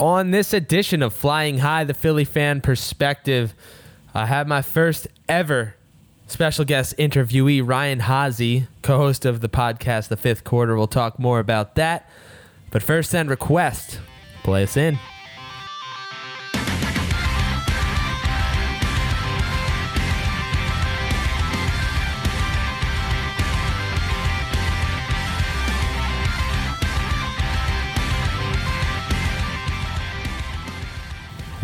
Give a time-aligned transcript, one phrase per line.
[0.00, 3.54] On this edition of Phlying High, the Philly fan perspective,
[4.12, 5.76] I have my first ever
[6.26, 10.74] special guest interviewee, Ryan Haase, co host of the podcast The Phifth Quarter.
[10.76, 12.10] We'll talk more about that.
[12.72, 14.00] But first, send request.
[14.42, 14.98] Play us in.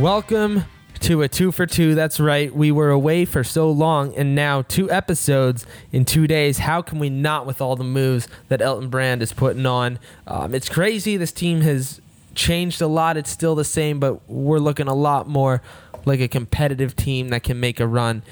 [0.01, 0.65] Welcome
[1.01, 1.95] to a two for two.
[1.95, 2.51] That's right.
[2.57, 6.57] We were away for so long, and now two episodes in two days.
[6.57, 9.99] How can we not with all the moves that Elton Brand is putting on?
[10.27, 11.19] Um, it's crazy.
[11.19, 12.01] This team has
[12.35, 13.19] changed a lot.
[13.19, 15.61] It's still the same, but we're looking a lot more
[16.07, 18.23] like a competitive team that can make a run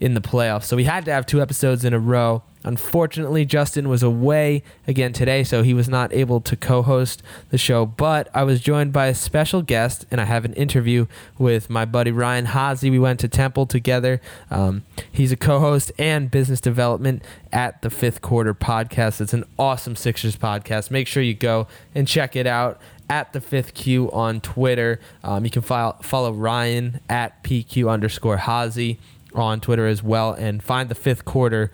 [0.00, 0.64] in the playoffs.
[0.64, 2.42] So we had to have two episodes in a row.
[2.66, 7.58] Unfortunately, Justin was away again today, so he was not able to co host the
[7.58, 7.84] show.
[7.84, 11.84] But I was joined by a special guest, and I have an interview with my
[11.84, 12.90] buddy Ryan Haase.
[12.90, 14.20] We went to Temple together.
[14.50, 19.20] Um, he's a co host and business development at the Phifth Quarter podcast.
[19.20, 20.90] It's an awesome Sixers podcast.
[20.90, 22.80] Make sure you go and check it out
[23.10, 24.98] at the fifth Q on Twitter.
[25.22, 28.96] Um, you can file, follow Ryan at PQ underscore Haase
[29.34, 31.70] on Twitter as well and find the fifth quarter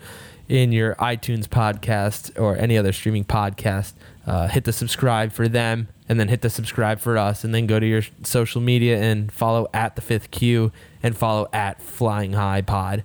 [0.47, 3.93] in your iTunes podcast or any other streaming podcast.
[4.25, 7.65] Uh, hit the subscribe for them and then hit the subscribe for us and then
[7.65, 12.33] go to your social media and follow at the fifth Q and follow at Phlying
[12.33, 13.03] High Pod.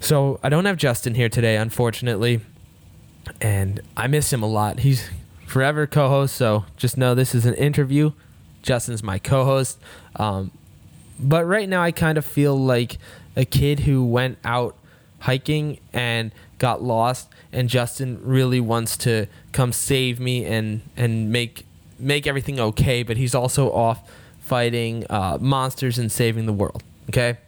[0.00, 2.40] So I don't have Justin here today, unfortunately,
[3.40, 4.80] and I miss him a lot.
[4.80, 5.10] He's
[5.44, 8.12] forever co-host, so just know this is an interview.
[8.62, 9.78] Justin's my co-host,
[10.16, 10.52] um,
[11.18, 12.98] but right now I kind of feel like
[13.36, 14.76] a kid who went out
[15.20, 21.66] hiking and got lost and Justin really wants to come save me and and make
[21.98, 24.08] make everything okay but he's also off
[24.40, 27.38] fighting uh, monsters and saving the world okay?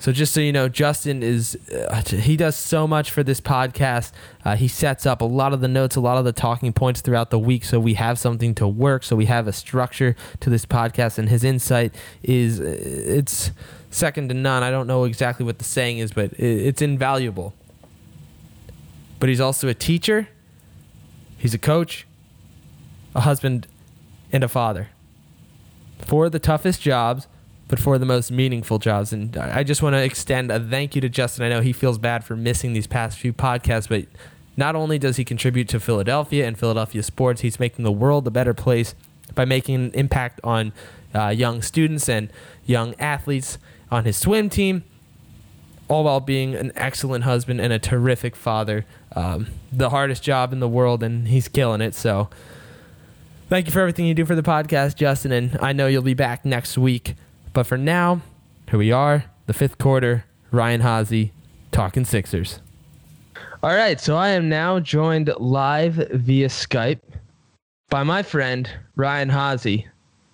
[0.00, 4.12] So just so you know Justin is uh, he does so much for this podcast.
[4.44, 7.00] Uh, he sets up a lot of the notes a lot of the talking points
[7.00, 10.48] throughout the week so we have something to work so we have a structure to
[10.48, 13.50] this podcast and his insight is uh, it's
[13.90, 14.62] second to none.
[14.62, 17.54] I don't know exactly what the saying is, but it's invaluable.
[19.20, 20.28] But he's also a teacher,
[21.36, 22.06] he's a coach,
[23.14, 23.66] a husband,
[24.32, 24.88] and a father.
[25.98, 27.26] For the toughest jobs,
[27.66, 29.12] but for the most meaningful jobs.
[29.12, 31.44] And I just want to extend a thank you to Justin.
[31.44, 34.06] I know he feels bad for missing these past few podcasts, but
[34.56, 38.30] not only does he contribute to Philadelphia and Philadelphia sports, he's making the world a
[38.30, 38.94] better place
[39.34, 40.72] by making an impact on
[41.14, 42.32] uh, young students and
[42.64, 43.58] young athletes
[43.90, 44.84] on his swim team,
[45.88, 48.84] all while being an excellent husband and a terrific father.
[49.16, 51.94] Um, the hardest job in the world, and he's killing it.
[51.94, 52.28] So,
[53.48, 55.32] thank you for everything you do for the podcast, Justin.
[55.32, 57.14] And I know you'll be back next week.
[57.52, 58.20] But for now,
[58.68, 60.24] here we are, the fifth quarter.
[60.50, 61.30] Ryan Haase,
[61.72, 62.60] talking Sixers.
[63.62, 67.00] All right, so I am now joined live via Skype
[67.90, 69.84] by my friend Ryan Haase.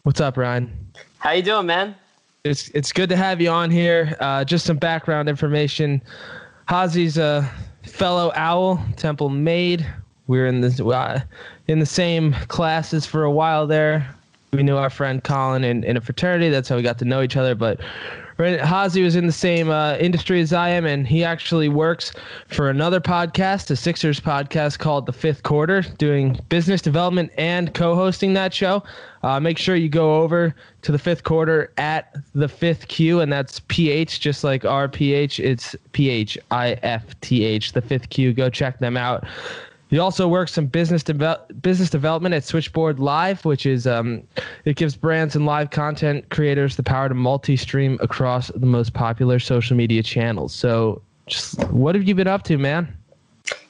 [0.03, 0.93] What's up, Ryan?
[1.19, 1.97] How you doing, man?
[2.45, 4.17] It's it's good to have you on here.
[4.21, 6.03] Uh, just some background information.
[6.69, 7.51] Haase's a
[7.83, 9.87] fellow owl, Temple Made.
[10.27, 11.21] We are in the uh,
[11.69, 14.15] in the same classes for a while there.
[14.53, 16.51] We knew our friend Colin in, in a fraternity.
[16.51, 17.55] That's how we got to know each other.
[17.55, 17.81] But
[18.39, 22.13] Haase was in the same uh, industry as I am, and he actually works
[22.49, 28.35] for another podcast, a Sixers podcast called The Phifth Quarter, doing business development and co-hosting
[28.35, 28.83] that show.
[29.23, 33.33] Uh, make sure you go over to the Phifth Quarter at the Phifth Q, and
[33.33, 35.43] that's PH, just like RPH.
[35.43, 38.33] It's P H I F T H, the Phifth Q.
[38.33, 39.25] Go check them out.
[39.91, 44.23] He also works some business business development at Switchboard Live, which is um,
[44.65, 49.39] it gives brands and live content creators the power to multi-stream across the most popular
[49.39, 50.55] social media channels.
[50.55, 52.97] So, just what have you been up to, man?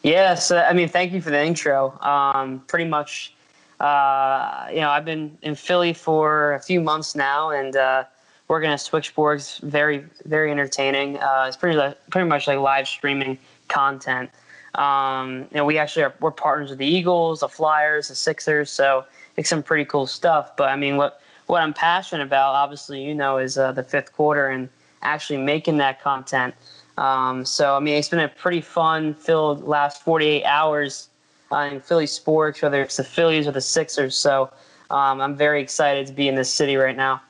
[0.03, 1.99] Yes, uh, I mean, thank you for the intro.
[2.01, 3.35] Um, pretty much,
[3.81, 8.05] uh, you know, I've been in Philly for a few months now, and uh,
[8.49, 11.19] working at Switchboard's very, very entertaining.
[11.19, 11.79] Uh, it's pretty,
[12.11, 13.38] pretty much like live streaming
[13.69, 14.31] content.
[14.75, 18.71] Um, you know, we actually are we're partners with the Eagles, the Flyers, the Sixers,
[18.71, 19.05] so
[19.37, 20.56] it's some pretty cool stuff.
[20.56, 24.12] But I mean, what what I'm passionate about, obviously, you know, is uh, the fifth
[24.12, 24.69] quarter and
[25.03, 26.55] actually making that content.
[26.97, 31.09] Um, so I mean, it's been a pretty fun filled last 48 hours
[31.53, 34.17] uh, in Philly sports, whether it's the Phillies or the Sixers.
[34.17, 34.50] So
[34.91, 37.21] um, I'm very excited to be in this city right now.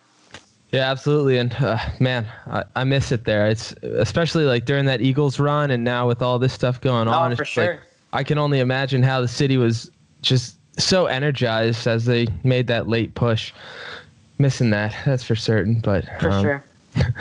[0.74, 1.38] Yeah, absolutely.
[1.38, 3.46] And uh, man, I, I, miss it there.
[3.46, 7.12] It's especially like during that Eagles run, and now with all this stuff going oh,
[7.12, 7.36] on.
[7.36, 7.66] for sure.
[7.74, 7.80] Like,
[8.12, 9.88] I can only imagine how the city was
[10.22, 13.52] just so energized as they made that late push.
[14.38, 15.78] Missing that, that's for certain.
[15.78, 16.64] But for um, sure.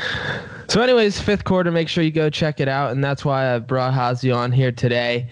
[0.67, 1.69] so, anyways, fifth quarter.
[1.69, 4.71] Make sure you go check it out, and that's why I brought Hazy on here
[4.71, 5.29] today.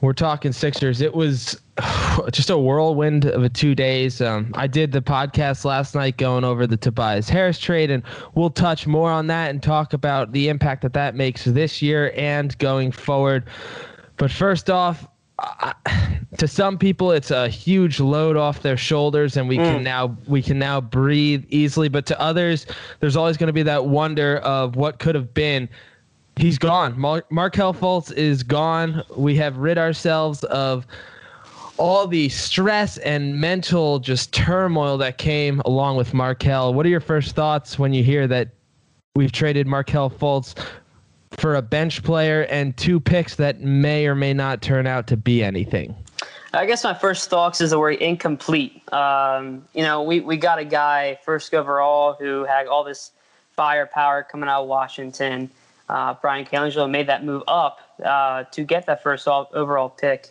[0.00, 1.00] We're talking Sixers.
[1.00, 1.60] It was
[2.32, 4.20] just a whirlwind of a two days.
[4.20, 8.02] Um, I did the podcast last night going over the Tobias Harris trade, and
[8.34, 12.12] we'll touch more on that and talk about the impact that that makes this year
[12.16, 13.44] and going forward.
[14.16, 15.06] But first off,
[16.38, 19.64] to some people it's a huge load off their shoulders and we mm.
[19.64, 22.66] can now we can now breathe easily but to others
[23.00, 25.68] there's always going to be that wonder of what could have been
[26.40, 30.86] he's gone Mar- Markelle Fultz is gone we have rid ourselves of
[31.76, 36.74] all the stress and mental just turmoil that came along with Markelle.
[36.74, 38.48] what are your first thoughts when you hear that
[39.14, 40.54] we've traded Markelle Fultz
[41.32, 45.16] for a bench player and two picks that may or may not turn out to
[45.16, 45.94] be anything?
[46.52, 48.82] I guess my first thoughts is the word incomplete.
[48.92, 53.12] Um, you know, we, we got a guy first overall who had all this
[53.52, 55.50] firepower coming out of Washington.
[55.90, 60.28] Uh, Bryan Colangelo made that move up uh, to get that first overall pick.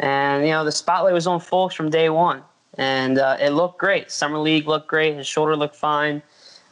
[0.00, 2.42] And, you know, the spotlight was on Fultz from day one.
[2.76, 4.10] And uh, it looked great.
[4.10, 5.16] Summer League looked great.
[5.16, 6.22] His shoulder looked fine.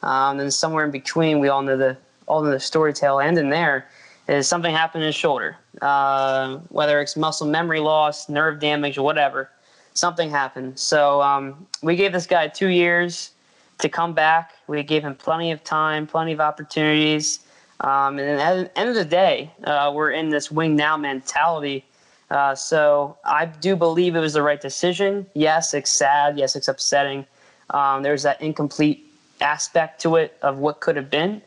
[0.03, 1.97] Um, and somewhere in between, we all know the
[2.27, 3.89] all in the story tail end in there
[4.29, 9.05] is something happened in his shoulder, uh, whether it's muscle memory loss, nerve damage, or
[9.05, 9.49] whatever.
[9.95, 10.79] Something happened.
[10.79, 13.31] So um, we gave this guy two years
[13.79, 14.53] to come back.
[14.67, 17.46] We gave him plenty of time, plenty of opportunities.
[17.81, 21.85] Um, and at the end of the day, uh, we're in this wing now mentality.
[22.31, 25.27] Uh, so I do believe it was the right decision.
[25.35, 26.39] Yes, it's sad.
[26.39, 27.27] Yes, it's upsetting.
[27.71, 29.07] Um, there's that incomplete
[29.41, 31.43] aspect to it of what could have been.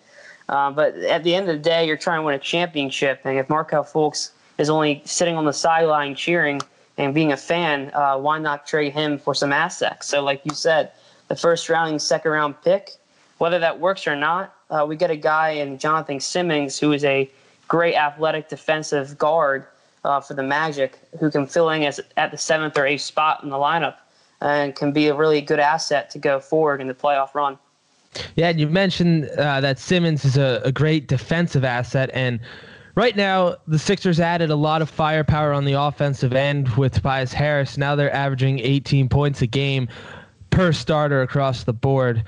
[0.47, 3.21] Uh, but at the end of the day, you're trying to win a championship.
[3.23, 6.61] And if Markelle Fultz is only sitting on the sideline cheering
[6.97, 10.07] and being a fan, uh, why not trade him for some assets?
[10.07, 10.91] So, like you said,
[11.27, 12.91] the first round and second round pick,
[13.37, 17.03] whether that works or not, uh, we get a guy in Jonathan Simmons who is
[17.03, 17.29] a
[17.67, 19.65] great athletic defensive guard
[20.03, 23.43] uh, for the Magic who can fill in as, at the seventh or eighth spot
[23.43, 23.95] in the lineup
[24.41, 27.57] and can be a really good asset to go forward in the playoff run.
[28.35, 32.39] Yeah, you mentioned uh, that Simmons is a, a great defensive asset, and
[32.95, 37.33] right now the Sixers added a lot of firepower on the offensive end with Tobias
[37.33, 37.77] Harris.
[37.77, 39.87] Now they're averaging 18 points a game
[40.49, 42.23] per starter across the board.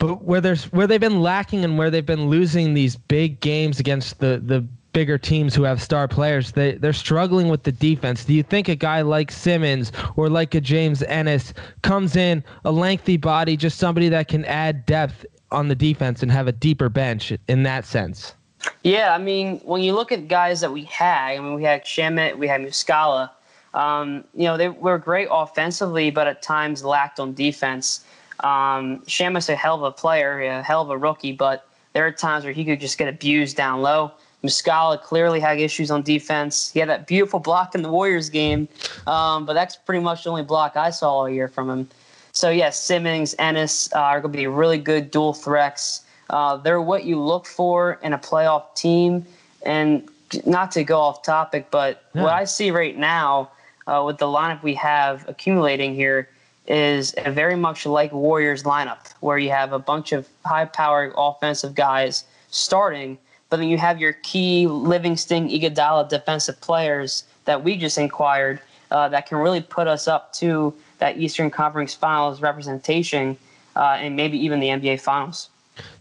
[0.00, 3.78] But where there's where they've been lacking and where they've been losing these big games
[3.78, 8.24] against the the bigger teams who have star players, they they're struggling with the defense.
[8.24, 11.52] Do you think a guy like Simmons or like a James Ennis
[11.82, 16.32] comes in a lengthy body, just somebody that can add depth on the defense and
[16.32, 18.34] have a deeper bench in that sense?
[18.82, 21.84] Yeah, I mean, when you look at guys that we had, I mean, we had
[21.84, 23.30] Shamet, we had Muscala.
[23.74, 28.04] Um, you know, they were great offensively, but at times lacked on defense.
[28.40, 32.12] Um, Shamet's a hell of a player, a hell of a rookie, but there are
[32.12, 34.12] times where he could just get abused down low.
[34.42, 36.70] Muscala clearly had issues on defense.
[36.72, 38.68] He had that beautiful block in the Warriors game,
[39.06, 41.88] um, but that's pretty much the only block I saw all year from him.
[42.32, 46.04] So, yes, Simmons, Ennis uh, are going to be really good dual threats.
[46.30, 49.26] Uh, they're what you look for in a playoff team.
[49.66, 50.08] And
[50.46, 52.22] not to go off topic, but yeah.
[52.22, 53.50] what I see right now
[53.86, 56.28] uh, with the lineup we have accumulating here
[56.70, 61.74] is very much like Warriors lineup, where you have a bunch of high powered offensive
[61.74, 63.18] guys starting–
[63.50, 68.60] but then you have your key Livingston, Iguodala defensive players that we just inquired
[68.92, 73.36] uh, that can really put us up to that Eastern Conference Finals representation
[73.76, 75.50] uh, and maybe even the NBA Finals.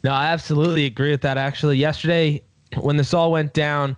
[0.03, 1.37] No, I absolutely agree with that.
[1.37, 2.41] Actually, yesterday
[2.79, 3.97] when this all went down,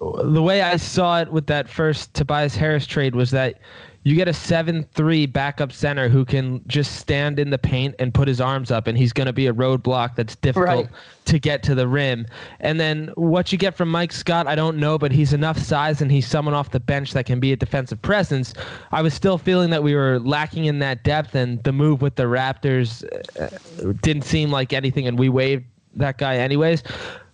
[0.00, 3.58] the way I saw it with that first Tobias Harris trade was that
[4.04, 8.26] you get a 7-3 backup center who can just stand in the paint and put
[8.26, 10.94] his arms up and he's going to be a roadblock that's difficult right.
[11.26, 12.26] to get to the rim.
[12.60, 16.02] And then what you get from mike scott i don't know but he's enough size
[16.02, 18.54] and he's someone off the bench that can be a defensive presence.
[18.90, 22.16] I was still feeling that we were lacking in that depth and the move with
[22.16, 23.04] the raptors
[23.40, 26.82] uh, didn't seem like anything and we waived that guy anyways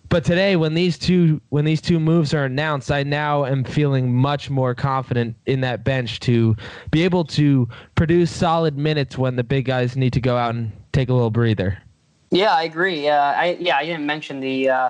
[0.09, 4.13] but today, when these two when these two moves are announced, I now am feeling
[4.13, 6.55] much more confident in that bench to
[6.89, 10.71] be able to produce solid minutes when the big guys need to go out and
[10.93, 11.77] take a little breather.
[12.31, 13.07] Yeah, I agree.
[13.07, 14.89] Uh, I yeah, I didn't mention the uh,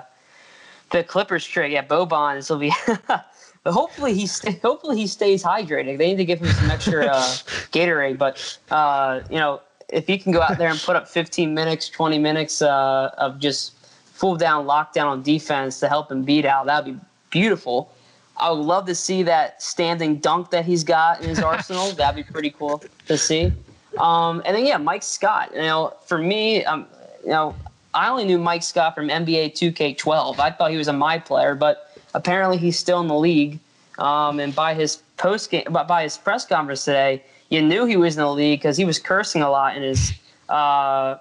[0.90, 1.72] the Clippers trade.
[1.72, 2.48] Yeah, Boban.
[2.48, 2.72] Will be.
[3.06, 5.98] but hopefully he st- hopefully he stays hydrated.
[5.98, 7.22] They need to give him some extra uh,
[7.72, 8.16] Gatorade.
[8.16, 9.60] But uh, you know,
[9.90, 13.38] if he can go out there and put up 15 minutes, 20 minutes uh, of
[13.38, 13.74] just
[14.20, 16.66] full down lockdown on defense to help him beat out.
[16.66, 17.00] That'd be
[17.30, 17.90] beautiful.
[18.36, 21.90] I would love to see that standing dunk that he's got in his arsenal.
[21.92, 23.50] That'd be pretty cool to see.
[23.96, 25.52] Um, and then yeah, Mike Scott.
[25.54, 26.86] You know, for me, um,
[27.24, 27.56] you know,
[27.94, 30.38] I only knew Mike Scott from NBA 2K12.
[30.38, 33.58] I thought he was a my player, but apparently he's still in the league.
[33.98, 38.16] Um, and by his post game, by his press conference today, you knew he was
[38.16, 40.12] in the league because he was cursing a lot in his
[40.50, 41.16] uh,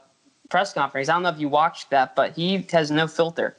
[0.50, 1.10] press conference.
[1.10, 3.56] I don't know if you watched that, but he has no filter.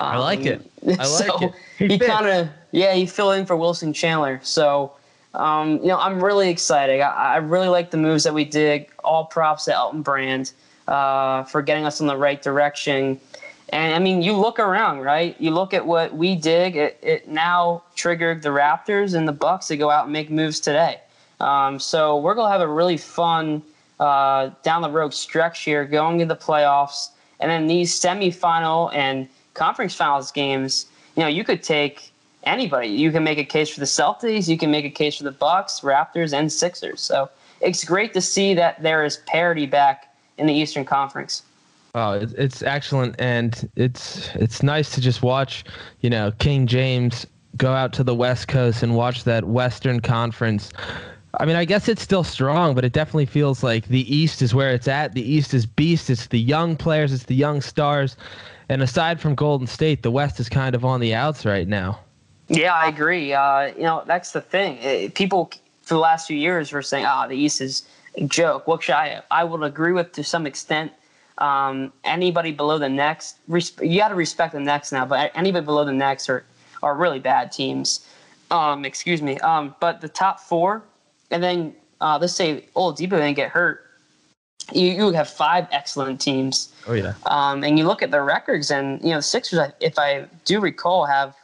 [0.00, 0.70] Um, I like it.
[0.86, 1.52] I like so it.
[1.78, 4.40] He, he kind of yeah, he filled in for Wilson Chandler.
[4.42, 4.92] So
[5.34, 7.00] um, you know, I'm really excited.
[7.00, 8.86] I, I, really like the moves that we did.
[9.02, 10.52] All props to Elton Brand
[10.86, 13.20] uh, for getting us in the right direction.
[13.70, 15.34] And I mean, you look around, right?
[15.40, 16.76] You look at what we did.
[16.76, 20.60] It, it now triggered the Raptors and the Bucks to go out and make moves
[20.60, 21.00] today.
[21.40, 23.62] Um, so we're gonna have a really fun
[24.04, 29.28] uh, down the road stretch here, going to the playoffs, and then these semifinal and
[29.54, 30.86] conference finals games.
[31.16, 32.12] You know, you could take
[32.44, 32.88] anybody.
[32.88, 34.48] You can make a case for the Celtics.
[34.48, 37.00] You can make a case for the Bucks, Raptors, and Sixers.
[37.00, 37.30] So
[37.60, 41.42] it's great to see that there is parity back in the Eastern Conference.
[41.96, 45.64] Oh, it's excellent, and it's it's nice to just watch,
[46.00, 47.24] you know, King James
[47.56, 50.70] go out to the West Coast and watch that Western Conference.
[51.40, 54.54] I mean, I guess it's still strong, but it definitely feels like the East is
[54.54, 55.14] where it's at.
[55.14, 56.10] The East is beast.
[56.10, 57.12] It's the young players.
[57.12, 58.16] It's the young stars.
[58.68, 62.00] And aside from Golden State, the West is kind of on the outs right now.
[62.48, 63.32] Yeah, I agree.
[63.32, 64.78] Uh, you know, that's the thing.
[64.78, 65.50] Uh, people
[65.82, 67.82] for the last few years were saying, "Ah, oh, the East is
[68.16, 70.92] a joke," which I I would agree with to some extent.
[71.38, 75.04] Um, anybody below the next, you got to respect the next now.
[75.04, 76.44] But anybody below the next are
[76.82, 78.06] are really bad teams.
[78.50, 79.38] Um, excuse me.
[79.38, 80.82] Um, but the top four,
[81.30, 83.80] and then uh, let's say Oladipo didn't get hurt.
[84.72, 86.72] You, you have five excellent teams.
[86.86, 87.14] Oh yeah.
[87.26, 90.60] Um, and you look at the records, and you know the Sixers, if I do
[90.60, 91.34] recall, have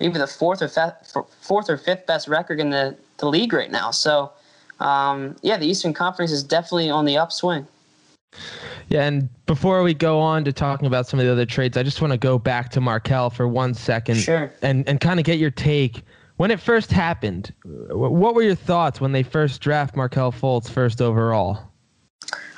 [0.00, 3.70] maybe the fourth or fifth, fourth or fifth best record in the, the league right
[3.70, 3.90] now.
[3.90, 4.32] So,
[4.80, 7.66] um, yeah, the Eastern Conference is definitely on the upswing.
[8.88, 11.82] Yeah, and before we go on to talking about some of the other trades, I
[11.82, 14.52] just want to go back to Markelle for one second, sure.
[14.62, 16.02] and and kind of get your take.
[16.36, 21.00] When it first happened, what were your thoughts when they first draft Markelle Fultz first
[21.00, 21.70] overall?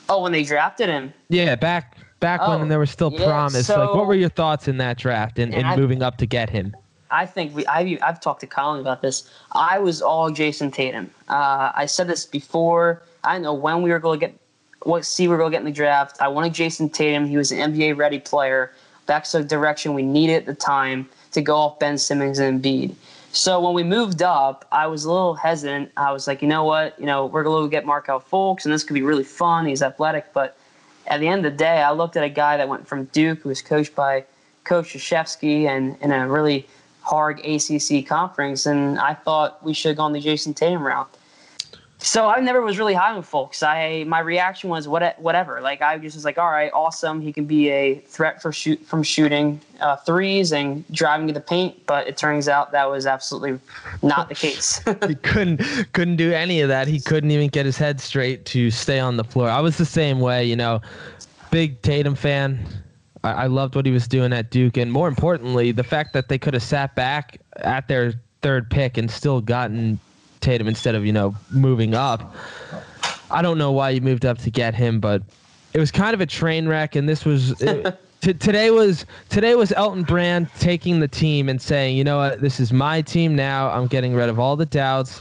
[0.09, 1.12] Oh, when they drafted him?
[1.28, 3.66] Yeah, back back oh, when there was still yeah, promise.
[3.66, 6.26] So, like, what were your thoughts in that draft and, and, and moving up to
[6.26, 6.75] get him?
[7.11, 9.30] I think we I've, I've talked to Colin about this.
[9.52, 11.11] I was all Jayson Tatum.
[11.28, 13.02] Uh, I said this before.
[13.25, 14.38] I know when we were going to get
[14.85, 16.16] what seed we were going to get in the draft.
[16.21, 17.26] I wanted Jayson Tatum.
[17.26, 18.73] He was an NBA ready player.
[19.06, 22.95] That's the direction we needed at the time to go off Ben Simmons and Embiid.
[23.33, 25.92] So when we moved up, I was a little hesitant.
[25.97, 26.99] I was like, you know what?
[26.99, 29.66] You know, we're going to go get Markelle Fultz, and this could be really fun.
[29.66, 30.56] He's athletic, but
[31.06, 33.40] at the end of the day, I looked at a guy that went from Duke,
[33.40, 34.25] who was coached by
[34.64, 36.66] Coach Krzyzewski, and in a really
[37.02, 41.09] hard ACC conference, and I thought we should have gone the Jayson Tatum route.
[41.99, 43.62] So I never was really high on Fultz.
[43.62, 45.61] I my reaction was what whatever.
[45.61, 47.21] Like I just was like, all right, awesome.
[47.21, 51.41] He can be a threat for shoot from shooting uh, threes and driving to the
[51.41, 51.87] paint.
[51.87, 53.59] But it turns out that was absolutely
[54.03, 54.81] not the case.
[55.09, 55.59] he couldn't
[55.95, 56.87] couldn't do any of that.
[56.87, 59.49] He couldn't even get his head straight to stay on the floor.
[59.49, 60.45] I was the same way.
[60.45, 60.83] You know,
[61.50, 62.59] big Tatum fan.
[63.25, 66.29] I, I loved what he was doing at Duke, and more importantly, the fact that
[66.29, 68.12] they could have sat back at their
[68.43, 69.99] third pick and still gotten
[70.40, 72.35] Tatum instead of you know moving up.
[73.31, 75.23] I don't know why you moved up to get him, but
[75.73, 77.61] it was kind of a train wreck, and this was.
[77.61, 82.19] It, t- today was today was Elton Brand taking the team and saying, you know
[82.19, 83.71] what, this is my team now.
[83.71, 85.21] I'm getting rid of all the doubts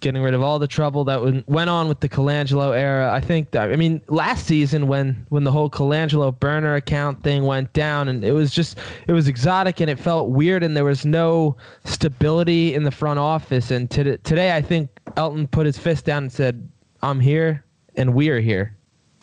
[0.00, 3.12] getting rid of all the trouble that went on with the Colangelo era.
[3.12, 7.44] I think that, I mean, last season when when the whole Colangelo burner account thing
[7.44, 10.84] went down and it was just it was exotic and it felt weird and there
[10.84, 15.78] was no stability in the front office and to, today I think Elton put his
[15.78, 16.68] fist down and said,
[17.02, 17.64] "I'm here
[17.96, 18.76] and we're here."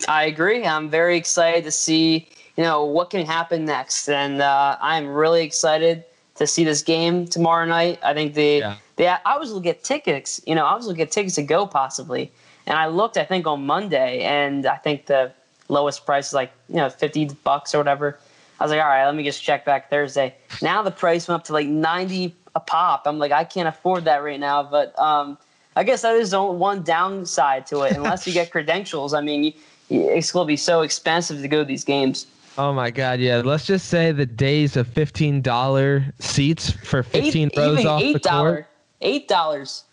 [0.08, 0.64] I agree.
[0.66, 5.44] I'm very excited to see, you know, what can happen next and uh, I'm really
[5.44, 6.04] excited
[6.36, 8.00] to see this game tomorrow night.
[8.04, 10.42] I think the yeah yeah, I was looking at tickets.
[10.46, 12.32] You know, I was looking at tickets to go possibly,
[12.66, 13.18] and I looked.
[13.18, 15.32] I think on Monday, and I think the
[15.70, 18.18] lowest price is like you know fifty bucks or whatever.
[18.60, 20.34] I was like, all right, let me just check back Thursday.
[20.64, 23.04] Now the price went up to like ninety a pop.
[23.06, 24.64] I'm like, I can't afford that right now.
[24.64, 25.38] But um,
[25.76, 27.96] I guess that is the one downside to it.
[27.96, 29.54] Unless you get credentials, I mean,
[29.90, 32.26] it's going to be so expensive to go to these games.
[32.58, 33.20] Oh my God!
[33.20, 38.02] Yeah, let's just say the days of fifteen dollar seats for fifteen Eight, rows off
[38.02, 38.68] the court
[39.02, 39.86] eight dollars.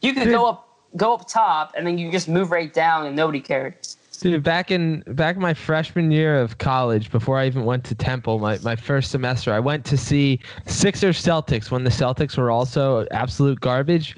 [0.00, 3.16] you could go up go up top and then you just move right down and
[3.16, 3.96] nobody cares.
[4.20, 7.94] Dude, back in back in my freshman year of college, before I even went to
[7.94, 12.50] Temple, my, my first semester, I went to see Sixers Celtics when the Celtics were
[12.50, 14.16] also absolute garbage.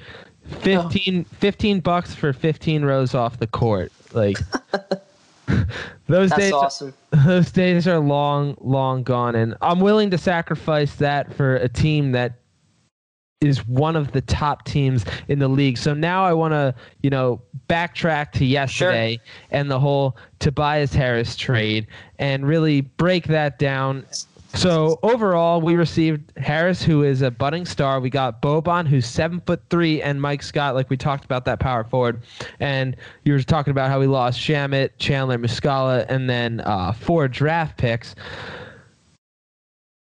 [0.61, 3.91] 15, 15 bucks for 15 rows off the court.
[4.13, 4.37] Like
[6.07, 6.95] those That's days awesome.
[7.25, 12.13] those days are long long gone and I'm willing to sacrifice that for a team
[12.13, 12.35] that
[13.41, 15.77] is one of the top teams in the league.
[15.77, 21.37] So now I want to, you know, backtrack to yesterday and the whole Tobias Harris
[21.37, 21.87] trade
[22.19, 24.07] and really break that down.
[24.55, 28.01] So overall, we received Harris, who is a budding star.
[28.01, 31.61] We got Boban, who's seven foot three, and Mike Scott, like we talked about that
[31.61, 32.23] power forward.
[32.59, 37.29] And you were talking about how we lost Shamet, Chandler, Muscala, and then uh, four
[37.29, 38.15] draft picks.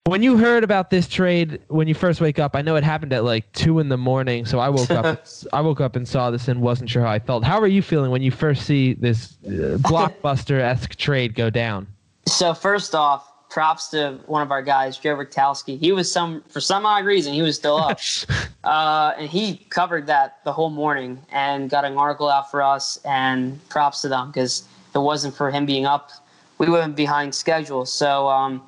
[0.05, 3.13] When you heard about this trade when you first wake up, I know it happened
[3.13, 4.45] at like two in the morning.
[4.47, 7.19] So I woke up, I woke up and saw this and wasn't sure how I
[7.19, 7.43] felt.
[7.43, 11.85] How are you feeling when you first see this uh, blockbuster esque trade go down?
[12.25, 15.77] So first off, props to one of our guys, Joe Rikowski.
[15.77, 17.99] He was some for some odd reason he was still up,
[18.63, 22.99] uh, and he covered that the whole morning and got an article out for us.
[23.05, 26.09] And props to them because if it wasn't for him being up,
[26.57, 27.85] we would have been behind schedule.
[27.85, 28.63] So, um,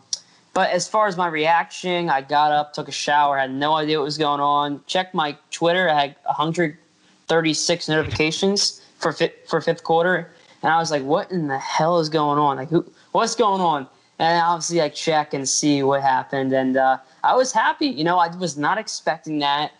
[0.53, 3.97] but as far as my reaction, I got up, took a shower, had no idea
[3.97, 4.81] what was going on.
[4.85, 9.15] Checked my Twitter, I had 136 notifications for
[9.47, 10.31] for fifth quarter,
[10.61, 12.57] and I was like, "What in the hell is going on?
[12.57, 12.85] Like, who?
[13.11, 13.87] What's going on?"
[14.19, 17.87] And obviously, I check and see what happened, and uh, I was happy.
[17.87, 19.71] You know, I was not expecting that,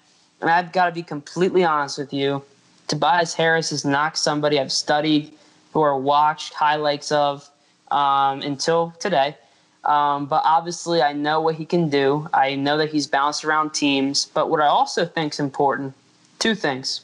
[0.41, 2.41] and I've got to be completely honest with you.
[2.87, 5.33] Tobias Harris is not somebody I've studied
[5.73, 7.47] or watched highlights of
[7.91, 9.37] um, until today.
[9.85, 12.29] Um, but obviously, I know what he can do.
[12.33, 14.25] I know that he's bounced around teams.
[14.25, 15.93] But what I also think is important
[16.39, 17.01] two things.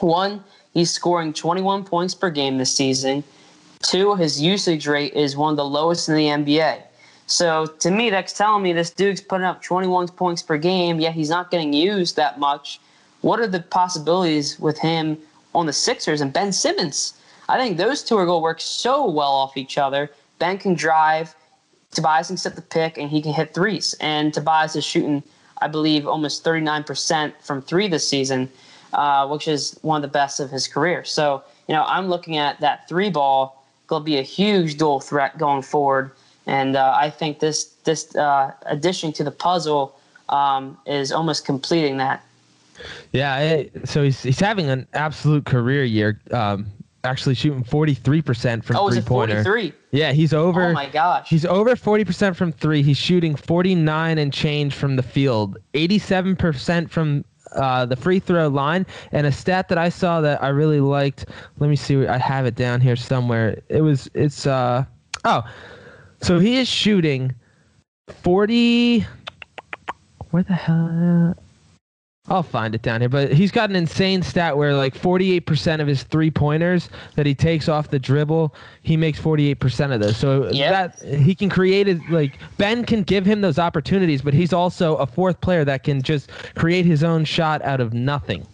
[0.00, 0.42] One,
[0.72, 3.22] he's scoring 21 points per game this season.
[3.82, 6.82] Two, his usage rate is one of the lowest in the NBA.
[7.26, 11.12] So to me, that's telling me this dude's putting up 21 points per game, yet
[11.12, 12.80] he's not getting used that much.
[13.20, 15.18] What are the possibilities with him
[15.54, 17.14] on the Sixers and Ben Simmons?
[17.48, 20.10] I think those two are going to work so well off each other.
[20.38, 21.34] Ben can drive,
[21.94, 23.94] Tobias can set the pick, and he can hit threes.
[24.00, 25.22] And Tobias is shooting,
[25.60, 28.50] I believe, almost 39% from three this season,
[28.92, 31.04] uh, which is one of the best of his career.
[31.04, 35.00] So, you know, I'm looking at that three ball going to be a huge dual
[35.00, 36.10] threat going forward.
[36.46, 41.96] And uh, I think this this uh, addition to the puzzle um, is almost completing
[41.98, 42.22] that.
[43.12, 46.20] Yeah, so he's he's having an absolute career year.
[46.32, 46.66] Um,
[47.04, 49.42] actually shooting forty three percent from Oh, it pointer.
[49.44, 49.72] 43?
[49.92, 50.64] Yeah, he's over.
[50.68, 51.28] Oh my gosh.
[51.28, 52.82] He's over 40% from three.
[52.82, 58.86] He's shooting 49 and change from the field, 87% from uh, the free throw line.
[59.12, 61.26] And a stat that I saw that I really liked.
[61.60, 62.06] Let me see.
[62.08, 63.62] I have it down here somewhere.
[63.68, 64.10] It was.
[64.14, 64.46] It's.
[64.46, 64.84] Uh.
[65.24, 65.42] Oh.
[66.22, 67.32] So he is shooting
[68.08, 69.06] 40.
[70.30, 71.36] Where the hell?
[72.26, 75.86] I'll find it down here, but he's got an insane stat where like 48% of
[75.86, 80.16] his three pointers that he takes off the dribble, he makes 48% of those.
[80.16, 80.72] So Yep.
[81.00, 84.96] that he can create it like Ben can give him those opportunities, but he's also
[84.96, 88.46] a fourth player that can just create his own shot out of nothing.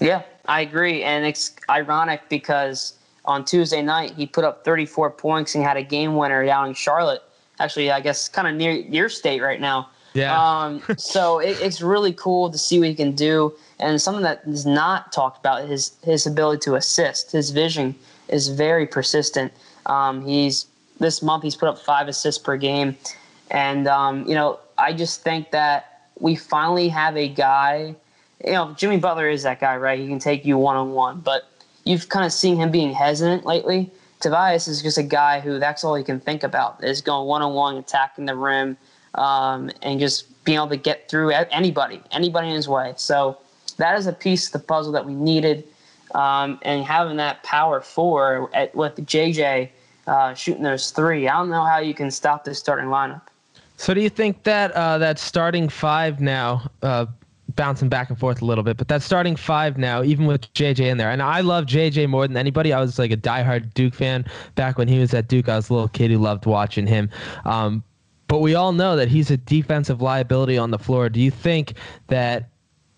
[0.00, 1.04] Yeah, I agree.
[1.04, 2.94] And it's ironic because
[3.26, 6.74] on Tuesday night, he put up 34 points and had a game winner down in
[6.74, 7.22] Charlotte.
[7.60, 9.88] Actually, I guess kind of near your state right now.
[10.14, 10.40] Yeah.
[10.40, 13.52] Um, so it, it's really cool to see what he can do.
[13.80, 17.32] And something that is not talked about is his ability to assist.
[17.32, 17.94] His vision
[18.28, 19.52] is very persistent.
[19.86, 20.66] Um, he's
[21.00, 22.96] this month he's put up five assists per game,
[23.50, 27.94] and um, you know I just think that we finally have a guy.
[28.44, 29.98] You know, Jimmy Butler is that guy, right?
[29.98, 31.48] He can take you one on one, but
[31.84, 33.90] you've kind of seen him being hesitant lately.
[34.20, 37.42] Tobias is just a guy who that's all he can think about is going one
[37.42, 38.76] on one, attacking the rim,
[39.14, 42.92] um, and just being able to get through anybody, anybody in his way.
[42.96, 43.38] So
[43.78, 45.64] that is a piece of the puzzle that we needed,
[46.14, 49.70] um, and having that power four at, with JJ
[50.06, 51.28] uh, shooting those three.
[51.28, 53.22] I don't know how you can stop this starting lineup.
[53.76, 57.06] So do you think that uh, that starting five now, uh,
[57.56, 60.80] bouncing back and forth a little bit, but that starting five now, even with JJ
[60.80, 62.72] in there, and I love JJ more than anybody.
[62.72, 64.24] I was like a diehard Duke fan
[64.54, 65.48] back when he was at Duke.
[65.48, 67.10] I was a little kid who loved watching him.
[67.44, 67.82] Um,
[68.34, 71.08] but we all know that he's a defensive liability on the floor.
[71.08, 71.74] Do you think
[72.08, 72.48] that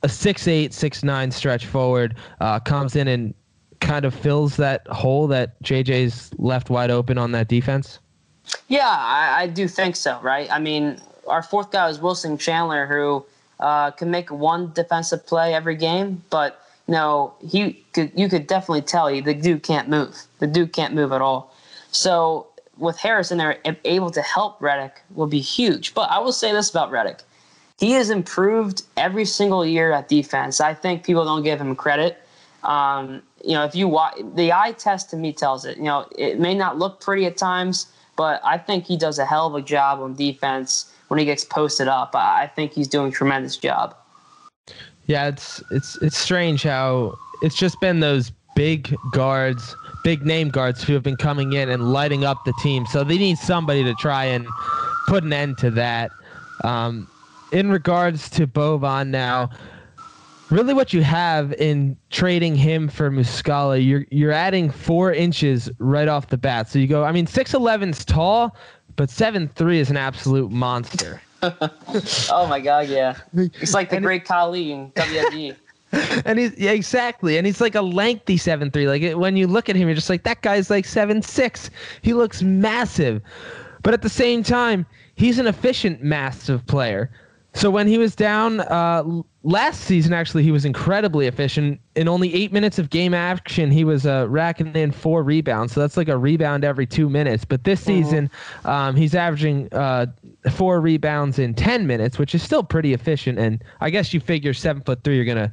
[0.03, 3.35] a six eight, six nine stretch forward uh, comes in and
[3.81, 7.99] kind of fills that hole that JJ's left wide open on that defense?
[8.69, 10.51] Yeah, I, I do think so, right?
[10.51, 13.23] I mean, our fourth guy is Wilson Chandler, who
[13.61, 18.11] uh, can make one defensive play every game, but no, he could.
[18.17, 20.17] You could definitely tell he, the dude can't move.
[20.39, 21.55] The dude can't move at all.
[21.91, 22.47] So
[22.79, 25.95] with Harris in there, able to help Redick will be huge.
[25.95, 27.21] But I will say this about Redick.
[27.79, 30.61] he has improved every single year at defense.
[30.61, 32.19] I think people don't give him credit.
[32.63, 35.77] Um, you know, if you watch the eye test to me tells it.
[35.77, 37.87] You know, it may not look pretty at times,
[38.17, 41.45] but I think he does a hell of a job on defense when he gets
[41.45, 42.15] posted up.
[42.15, 43.95] I think he's doing a tremendous job.
[45.07, 50.85] Yeah, it's it's it's strange how it's just been those big guards, big name guards
[50.85, 52.87] who have been coming in and lighting up the team.
[52.87, 54.47] So they need somebody to try and
[55.09, 56.13] put an end to that.
[56.63, 57.09] Um,
[57.51, 59.51] in regards to Boban now,
[60.49, 66.07] really what you have in trading him for Muscala, you're you're adding four inches right
[66.07, 66.69] off the bat.
[66.69, 68.55] So you go, I mean, six eleven's tall,
[68.95, 71.21] but seven three is an absolute monster.
[71.43, 73.17] oh my god, yeah.
[73.35, 75.57] It's like the and great Khali in WWE.
[76.25, 78.89] and he's yeah, exactly, and he's like a lengthy seven three.
[78.89, 81.71] Like when you look at him, you're just like that guy's like seven six.
[82.03, 83.23] He looks massive,
[83.83, 87.11] but at the same time, he's an efficient, massive player.
[87.55, 89.05] So when he was down uh,
[89.47, 91.81] last season, actually, he was incredibly efficient.
[91.95, 95.73] In only eight minutes of game action, he was uh, racking in four rebounds.
[95.73, 97.45] So that's like a rebound every two minutes.
[97.45, 98.03] But this mm-hmm.
[98.03, 98.31] season,
[98.65, 100.07] um, he's averaging uh,
[100.51, 103.39] four rebounds in ten minutes, which is still pretty efficient.
[103.39, 105.53] And I guess you figure seven foot three, you're gonna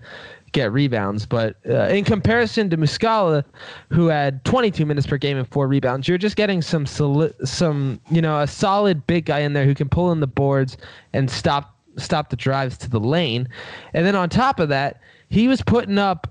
[0.53, 1.25] get rebounds.
[1.27, 3.43] But uh, in comparison to Muscala,
[3.89, 8.01] who had 22 minutes per game and four rebounds, you're just getting some soli- some
[8.09, 10.77] you know a solid big guy in there who can pull in the boards
[11.13, 13.47] and stop stop the drives to the lane.
[13.93, 16.27] And then on top of that, he was putting up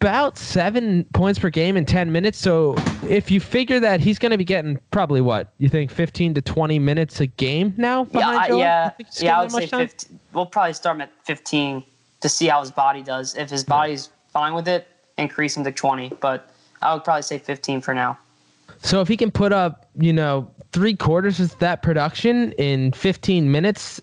[0.00, 2.38] about seven points per game in 10 minutes.
[2.38, 2.76] So
[3.08, 6.42] if you figure that he's going to be getting probably what you think 15 to
[6.42, 8.06] 20 minutes a game now?
[8.12, 9.38] Yeah, I, yeah, yeah.
[9.38, 11.82] I would say 15, we'll probably start him at 15
[12.20, 13.36] to see how his body does.
[13.36, 16.12] If his body's fine with it, increase him to 20.
[16.20, 16.48] But
[16.80, 18.18] I would probably say 15 for now.
[18.82, 23.50] So if he can put up, you know, three quarters of that production in 15
[23.50, 24.00] minutes,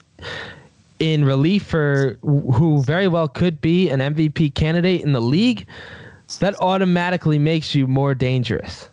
[1.00, 5.68] in relief for who very well could be an MVP candidate in the league,
[6.40, 8.90] that automatically makes you more dangerous.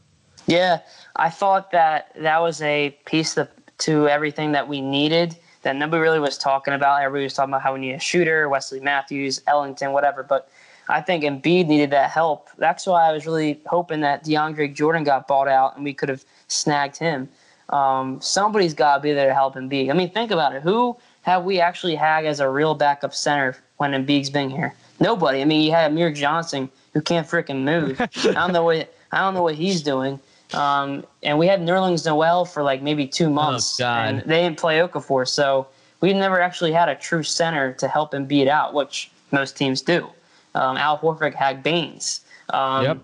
[0.47, 0.81] Yeah,
[1.17, 6.01] I thought that that was a piece of, to everything that we needed that nobody
[6.01, 7.03] really was talking about.
[7.03, 10.23] Everybody was talking about how we need a shooter, Wesley Matthews, Ellington, whatever.
[10.23, 10.49] But
[10.89, 12.49] I think Embiid needed that help.
[12.59, 16.09] That's why I was really hoping that DeAndre Jordan got bought out and we could
[16.09, 17.29] have snagged him.
[17.69, 19.91] Um, somebody's got to be there to help Embiid.
[19.91, 20.63] I mean, think about it.
[20.63, 24.75] Who have we actually had as a real backup center when Embiid's been here?
[25.01, 25.41] Nobody.
[25.41, 28.01] I mean, you had Amir Johnson who can't freaking move.
[28.01, 30.21] I don't know what I don't know what he's doing.
[30.55, 34.59] Um, and we had Nerlens Noel for like maybe two months, oh, and they didn't
[34.59, 35.67] play Okafor, so
[36.01, 39.81] we never actually had a true center to help him beat out, which most teams
[39.81, 40.07] do.
[40.55, 42.21] Um, Al Horford had Baynes.
[42.51, 42.99] Um, yep.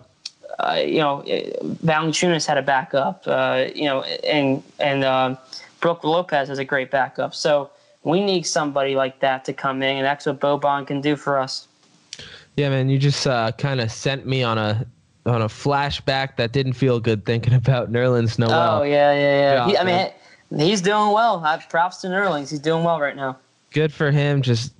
[0.59, 1.23] Uh, you know,
[1.85, 3.23] Valanciunas had a backup.
[3.27, 5.37] Uh, you know, and and uh,
[5.81, 7.35] Brook Lopez has a great backup.
[7.35, 7.71] So
[8.05, 11.39] we need somebody like that to come in, and that's what Boban can do for
[11.39, 11.69] us.
[12.57, 14.87] Yeah, man, you just uh, kind of sent me on a
[15.27, 18.81] on a flashback that didn't feel good thinking about Nerlens Noel.
[18.81, 19.67] Oh yeah, yeah, yeah.
[19.67, 21.45] He, I mean, he's doing well.
[21.45, 22.51] I props to Nerlens.
[22.51, 23.39] He's doing well right now.
[23.71, 24.43] Good for him.
[24.43, 24.73] Just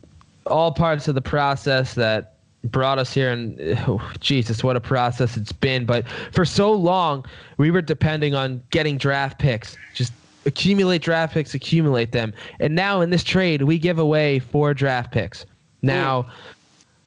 [0.47, 5.37] all parts of the process that brought us here and oh, jesus what a process
[5.37, 7.25] it's been but for so long
[7.57, 10.13] we were depending on getting draft picks just
[10.49, 12.35] accumulate draft picks, accumulate them.
[12.59, 15.47] And now in this trade, we give away four draft picks.
[15.83, 16.29] Now,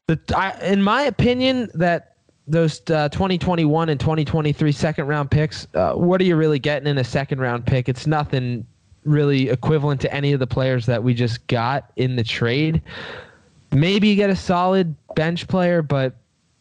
[0.08, 2.15] the I, in my opinion, that
[2.47, 6.97] those uh, 2021 and 2023 second round picks, uh, what are you really getting in
[6.97, 7.89] a second round pick?
[7.89, 8.65] It's nothing
[9.04, 12.82] really equivalent to any of the players that we just got in the trade.
[13.71, 16.15] Maybe you get a solid bench player, but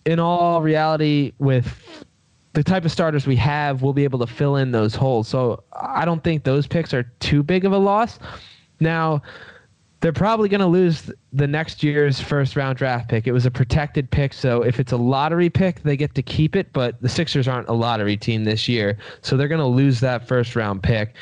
[0.07, 2.05] in all reality, with
[2.53, 5.29] the type of starters we have will be able to fill in those holes.
[5.29, 8.19] So I don't think those picks are too big of a loss.
[8.81, 9.23] Now,
[10.01, 13.27] they're probably going to lose the next year's first round draft pick.
[13.27, 16.57] It was a protected pick, so if it's a lottery pick, they get to keep
[16.57, 20.01] it, but the Sixers aren't a lottery team this year, so they're going to lose
[20.01, 21.15] that first round pick.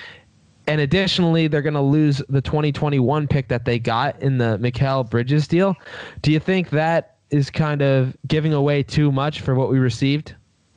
[0.69, 5.09] And additionally, they're going to lose the 2021 pick that they got in the Mikal
[5.09, 5.75] Bridges deal.
[6.23, 10.35] Do you think that is kind of giving away too much for what we received?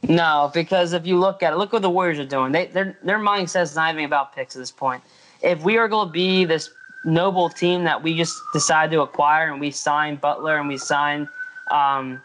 [0.08, 2.52] No, because if you look at it, look what the Warriors are doing.
[2.52, 5.04] They their their mindset is not even about picks at this point.
[5.42, 6.72] If we are going to be this
[7.06, 11.28] noble team that we just decide to acquire and we sign Butler and we sign,
[11.72, 12.22] um,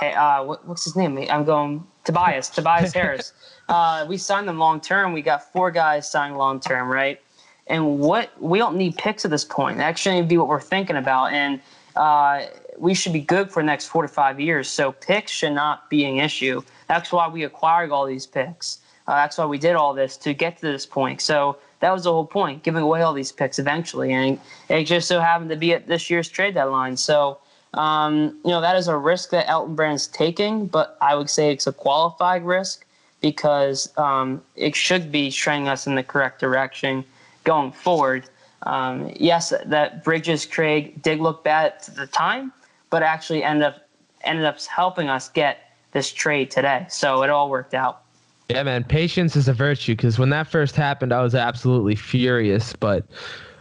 [0.00, 1.18] hey, uh, what, what's his name?
[1.30, 3.32] I'm going Tobias, Tobias Harris.
[3.68, 5.12] Uh, we signed them long term.
[5.12, 7.20] We got four guys signed long term, right?
[7.66, 9.78] And what we don't need picks at this point.
[9.78, 11.32] That shouldn't be what we're thinking about.
[11.32, 11.60] And
[11.96, 12.46] uh,
[12.78, 14.68] we should be good for the next four to five years.
[14.68, 16.62] So picks should not be an issue.
[16.88, 18.78] That's why we acquired all these picks.
[19.06, 21.20] Uh, that's why we did all this to get to this point.
[21.20, 25.08] So that was the whole point, giving away all these picks eventually, and it just
[25.08, 26.96] so happened to be at this year's trade deadline.
[26.96, 27.38] So.
[27.74, 31.52] Um, you know that is a risk that Elton Brand's taking, but I would say
[31.52, 32.86] it's a qualified risk
[33.20, 37.04] because um, it should be trending us in the correct direction
[37.44, 38.28] going forward.
[38.62, 42.52] Um, yes, that Bridges Craig did look bad at the time,
[42.90, 43.88] but actually ended up
[44.22, 45.67] ended up helping us get
[45.98, 46.86] this trade today.
[46.88, 48.02] So it all worked out.
[48.48, 48.84] Yeah, man.
[48.84, 52.72] Patience is a virtue because when that first happened, I was absolutely furious.
[52.72, 53.04] But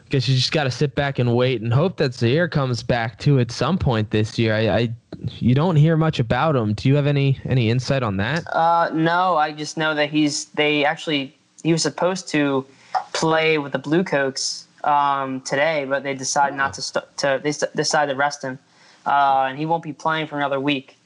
[0.06, 2.84] I guess you just got to sit back and wait and hope that Zhaire comes
[2.84, 4.54] back too at some point this year.
[4.54, 4.94] I, I
[5.40, 6.74] you don't hear much about him.
[6.74, 8.46] Do you have any any insight on that?
[8.54, 12.66] Uh, no, I just know that he's they actually he was supposed to
[13.14, 16.58] play with the Blue Coats um, today, but they decided oh.
[16.58, 18.60] not to st- to they st- decided to rest him,
[19.08, 20.97] uh, and he won't be playing for another week.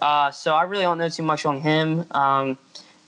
[0.00, 2.06] Uh, so I really don't know too much on him.
[2.12, 2.58] Um,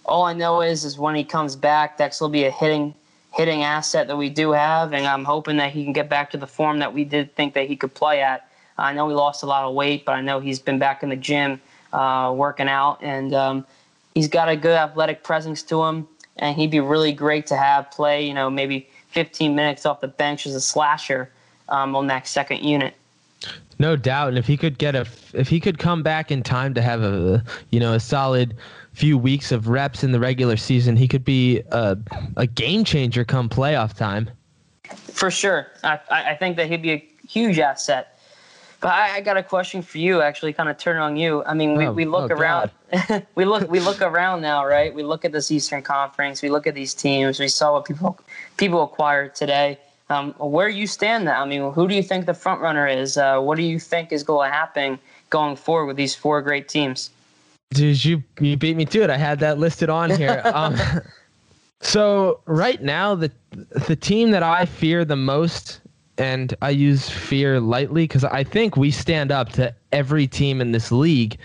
[0.05, 2.95] all I know is is when he comes back, Dex will be a hitting
[3.33, 6.37] hitting asset that we do have, and I'm hoping that he can get back to
[6.37, 8.47] the form that we did think that he could play at.
[8.77, 11.09] I know he lost a lot of weight, but I know he's been back in
[11.09, 11.61] the gym
[11.93, 13.67] uh, working out, and um,
[14.15, 17.91] he's got a good athletic presence to him, and he'd be really great to have
[17.91, 18.27] play.
[18.27, 21.31] You know, maybe 15 minutes off the bench as a slasher
[21.69, 22.95] um, on that second unit.
[23.79, 26.73] No doubt, and if he could get a, if he could come back in time
[26.75, 28.57] to have a, you know, a solid
[28.93, 31.99] few weeks of reps in the regular season, he could be a,
[32.37, 34.31] a game changer come playoff time.
[34.85, 38.19] For sure, I, I think that he'd be a huge asset.
[38.81, 41.45] But I, I got a question for you, actually, kind of turn on you.
[41.45, 42.71] I mean, we, oh, we look oh around,
[43.37, 44.93] we look we look around now, right?
[44.93, 48.19] We look at this Eastern Conference, we look at these teams, we saw what people
[48.57, 49.79] people acquired today.
[50.13, 51.43] Um, where you stand now?
[51.43, 53.17] I mean, who do you think the front runner is?
[53.17, 54.99] Uh, what do you think is going to happen
[55.31, 57.11] going forward with these four great teams?
[57.73, 59.09] Dude, you you beat me to it.
[59.09, 60.43] I had that listed on here.
[60.55, 60.77] um,
[61.81, 63.31] so right now, the
[63.87, 65.81] the team that I fear the most,
[66.19, 70.73] and I use fear lightly because I think we stand up to every team in
[70.73, 71.39] this league.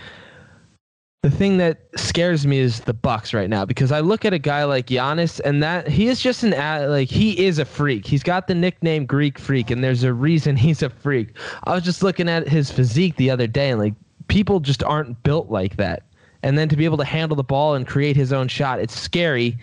[1.22, 4.38] The thing that scares me is the Bucks right now because I look at a
[4.38, 6.52] guy like Giannis and that he is just an
[6.88, 8.06] like he is a freak.
[8.06, 11.36] He's got the nickname Greek Freak and there's a reason he's a freak.
[11.64, 13.94] I was just looking at his physique the other day and like
[14.28, 16.04] people just aren't built like that
[16.42, 18.98] and then to be able to handle the ball and create his own shot, it's
[18.98, 19.58] scary.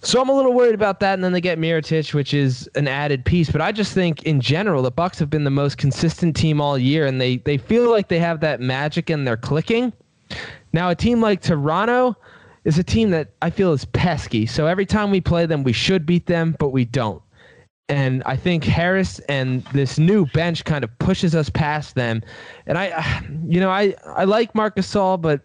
[0.00, 2.88] So I'm a little worried about that, and then they get Mirotic, which is an
[2.88, 3.50] added piece.
[3.50, 6.76] But I just think in general, the Bucks have been the most consistent team all
[6.76, 9.92] year, and they they feel like they have that magic and they're clicking.
[10.72, 12.16] Now a team like Toronto
[12.64, 14.46] is a team that I feel is pesky.
[14.46, 17.22] So every time we play them, we should beat them, but we don't.
[17.88, 22.22] And I think Harris and this new bench kind of pushes us past them.
[22.66, 25.42] And I, you know, I I like Marcus Gasol, but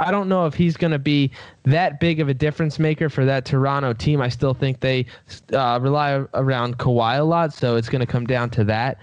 [0.00, 1.30] I don't know if he's going to be
[1.64, 4.20] that big of a difference maker for that Toronto team.
[4.20, 5.06] I still think they
[5.52, 8.98] uh, rely around Kawhi a lot, so it's going to come down to that.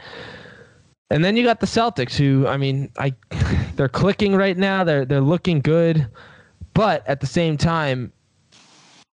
[1.09, 3.13] And then you got the Celtics, who I mean, I
[3.75, 4.83] they're clicking right now.
[4.83, 6.07] They're they're looking good,
[6.73, 8.11] but at the same time,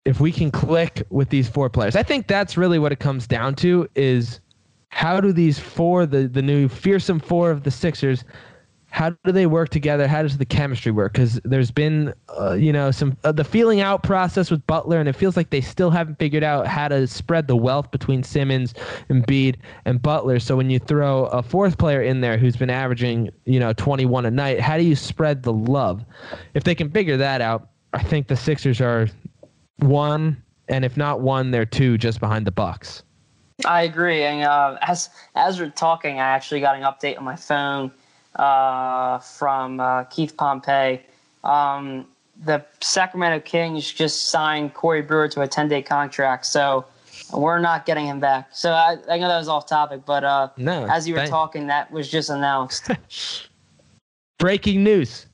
[0.05, 3.26] if we can click with these four players, I think that's really what it comes
[3.26, 3.88] down to.
[3.96, 4.40] Is
[4.90, 8.24] how do these four, the the new fearsome four of the Sixers,
[8.90, 10.09] how do they work together?
[10.09, 11.12] How does the chemistry work?
[11.12, 15.09] Because there's been, uh, you know, some uh, the feeling out process with Butler, and
[15.09, 18.74] it feels like they still haven't figured out how to spread the wealth between Simmons,
[19.09, 20.40] Embiid, and Butler.
[20.40, 24.26] So when you throw a fourth player in there who's been averaging, you know, 21
[24.26, 26.05] a night, how do you spread the love?
[26.55, 29.09] If they can figure that out, I think the Sixers are
[29.79, 33.05] one, and if not one, they're two, just behind the Bucks.
[33.64, 37.37] I agree, and uh, as as we're talking, I actually got an update on my
[37.37, 37.92] phone
[38.36, 41.02] uh, from uh, Keith Pompey.
[41.44, 42.06] Um,
[42.42, 46.46] the Sacramento Kings just signed Corey Brewer to a 10 day contract.
[46.46, 46.86] So
[47.32, 48.48] we're not getting him back.
[48.52, 51.66] So I, I know that was off topic, but uh, no, as you were talking,
[51.68, 52.90] that was just announced.
[54.38, 55.26] Breaking news.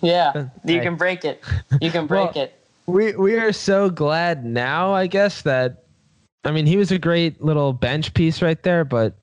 [0.00, 1.42] Yeah, you can break it.
[1.80, 2.60] You can break well, it.
[2.86, 5.84] We we are so glad now, I guess that
[6.44, 9.14] I mean he was a great little bench piece right there, but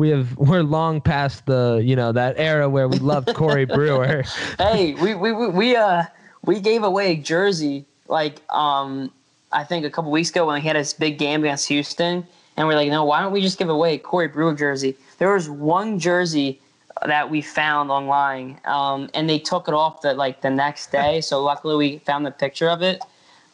[0.00, 4.24] we have we're long past the you know that era where we loved Corey Brewer.
[4.58, 6.04] hey, we we we uh
[6.44, 9.12] we gave away jersey like um
[9.52, 12.26] I think a couple weeks ago when he had his big game against Houston,
[12.56, 14.96] and we're like, no, why don't we just give away Corey Brewer jersey?
[15.18, 16.60] There was one jersey
[17.04, 21.20] that we found online, um, and they took it off the like the next day.
[21.20, 23.02] So luckily we found the picture of it.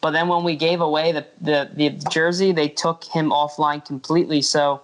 [0.03, 4.43] But then when we gave away the, the, the jersey, they took him offline completely.
[4.43, 4.83] So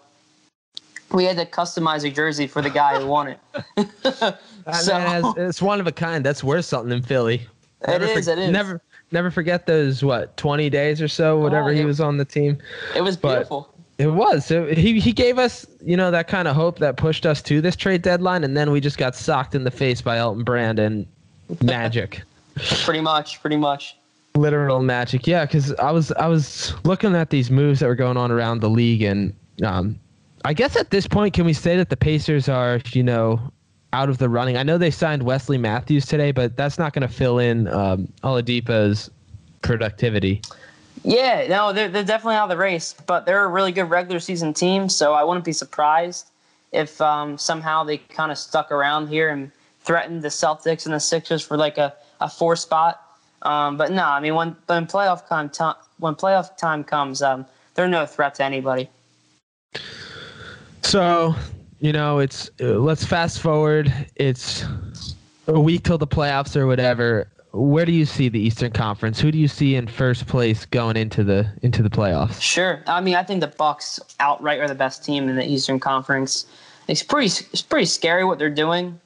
[1.12, 3.38] we had to customize a jersey for the guy who won it.
[4.81, 6.25] so, man, it's, it's, one of a kind.
[6.25, 7.46] That's worth something in Philly.
[7.87, 8.27] Never it is.
[8.27, 8.51] For, it is.
[8.51, 12.25] Never, never forget those what twenty days or so, whatever oh, he was on the
[12.25, 12.59] team.
[12.94, 13.68] It was beautiful.
[13.98, 14.48] It was.
[14.48, 17.77] he he gave us you know that kind of hope that pushed us to this
[17.77, 21.07] trade deadline, and then we just got socked in the face by Elton Brand and
[21.62, 22.22] magic.
[22.85, 23.40] pretty much.
[23.40, 23.96] Pretty much
[24.35, 28.16] literal magic yeah because i was i was looking at these moves that were going
[28.16, 29.98] on around the league and um,
[30.45, 33.41] I guess at this point, can we say that the Pacers are, you know,
[33.93, 34.57] out of the running?
[34.57, 38.13] I know they signed Wesley Matthews today, but that's not going to fill in um,
[38.25, 39.11] Oladipo's
[39.63, 40.43] productivity.
[41.05, 44.21] Yeah, no, they're, they're definitely out of the race, but they're a really good regular
[44.21, 46.29] season team, so I wouldn't be surprised
[46.73, 49.51] if um, somehow they kind of stuck around here and
[49.81, 53.01] threatened the Celtics and the Sixers for like a, a four spot.
[53.43, 55.51] Um, but no, I mean when when playoff time
[55.99, 58.89] when playoff time comes, um, they're no threat to anybody.
[60.83, 61.35] So,
[61.81, 63.92] you know, it's uh, let's fast forward.
[64.16, 64.64] It's
[65.47, 67.29] a week till the playoffs or whatever.
[67.53, 69.21] Where do you see the Eastern Conference?
[69.21, 72.40] Who do you see in first place going into the into the playoffs?
[72.40, 72.83] Sure.
[72.87, 76.47] I mean, I think the Bucks outright are the best team in the Eastern Conference.
[76.88, 78.99] It's pretty it's pretty scary what they're doing.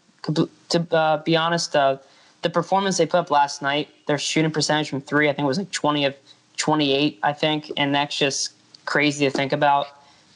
[0.70, 1.98] To uh, be honest, uh,
[2.42, 5.48] the performance they put up last night, their shooting percentage from three, I think it
[5.48, 6.14] was like twenty of
[6.56, 7.18] twenty eight.
[7.22, 8.52] I think, and that's just
[8.86, 9.86] crazy to think about.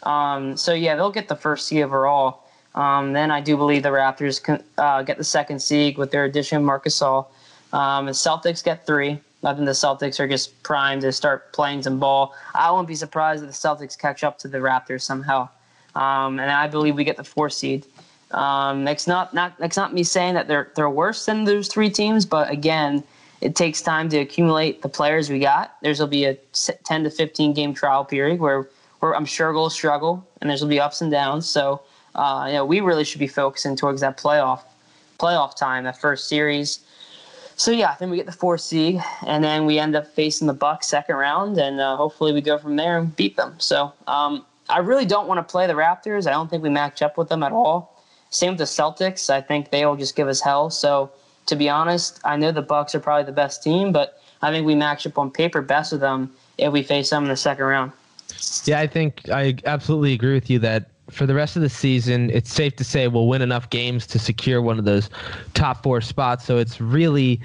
[0.03, 2.45] Um, so yeah, they'll get the first seed overall.
[2.75, 6.25] Um, then I do believe the Raptors can uh, get the second seed with their
[6.25, 7.27] addition of Marc Gasol.
[7.73, 9.21] Um, and Celtics get three.
[9.43, 12.35] I think the Celtics are just primed to start playing some ball.
[12.55, 15.49] I won't be surprised if the Celtics catch up to the Raptors somehow.
[15.95, 17.87] Um, and I believe we get the four seed.
[18.33, 21.91] Um, it's not not it's not me saying that they're they're worse than those three
[21.91, 23.03] teams, but again,
[23.41, 25.77] it takes time to accumulate the players we got.
[25.83, 28.69] There's will be a 10 to 15 game trial period where
[29.01, 31.49] where I'm sure we'll struggle and there's will be ups and downs.
[31.49, 31.83] So,
[32.15, 34.63] uh, you know, we really should be focusing towards that playoff
[35.19, 36.81] playoff time, that first series.
[37.57, 40.55] So yeah, then we get the four seed, and then we end up facing the
[40.55, 43.55] Bucks second round, and uh, hopefully we go from there and beat them.
[43.59, 46.27] So um, I really don't want to play the Raptors.
[46.27, 48.03] I don't think we match up with them at all.
[48.31, 49.29] Same with the Celtics.
[49.29, 50.71] I think they will just give us hell.
[50.71, 51.11] So
[51.47, 54.67] to be honest, I know the Bucks are probably the best team, but I think
[54.67, 57.67] we match up on paper best with them if we face them in the second
[57.67, 57.93] round.
[58.65, 62.31] Yeah, I think I absolutely agree with you that for the rest of the season,
[62.31, 65.11] it's safe to say we'll win enough games to secure one of those
[65.55, 66.45] top four spots.
[66.45, 67.41] So it's really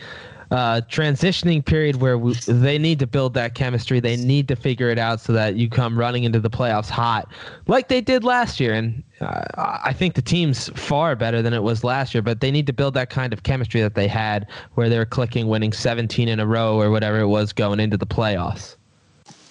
[0.51, 3.99] uh, transitioning period where we, they need to build that chemistry.
[3.99, 7.27] They need to figure it out so that you come running into the playoffs hot,
[7.67, 8.73] like they did last year.
[8.73, 9.43] And uh,
[9.84, 12.73] I think the team's far better than it was last year, but they need to
[12.73, 16.39] build that kind of chemistry that they had where they were clicking, winning 17 in
[16.39, 18.75] a row or whatever it was going into the playoffs.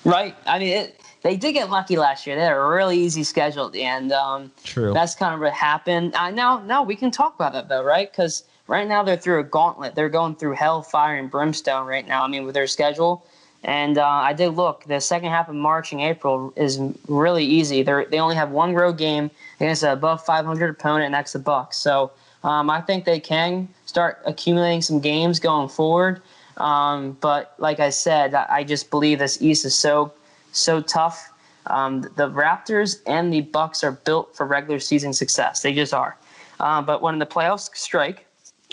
[0.05, 0.37] Right.
[0.47, 2.37] I mean, it, they did get lucky last year.
[2.37, 4.93] They had a really easy schedule, and um, True.
[4.93, 6.15] That's kind of what happened.
[6.15, 8.13] Uh, now, now we can talk about that though, right?
[8.13, 9.95] Because right now they're through a gauntlet.
[9.95, 12.25] They're going through hell, fire, and brimstone right now.
[12.25, 13.25] I mean, with their schedule.
[13.65, 14.85] And uh, I did look.
[14.85, 17.83] The second half of March and April is really easy.
[17.83, 21.39] They they only have one road game against an above 500 opponent, and that's the
[21.39, 21.79] Bucks.
[21.79, 26.21] So um, I think they can start accumulating some games going forward.
[26.59, 30.13] Um, but like I said, I, I just believe this East is so
[30.57, 31.31] so tough.
[31.67, 35.63] Um, the Raptors and the Bucks are built for regular season success.
[35.63, 36.17] They just are.
[36.61, 38.27] Uh, but when the playoffs strike,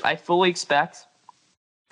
[0.04, 1.06] I fully expect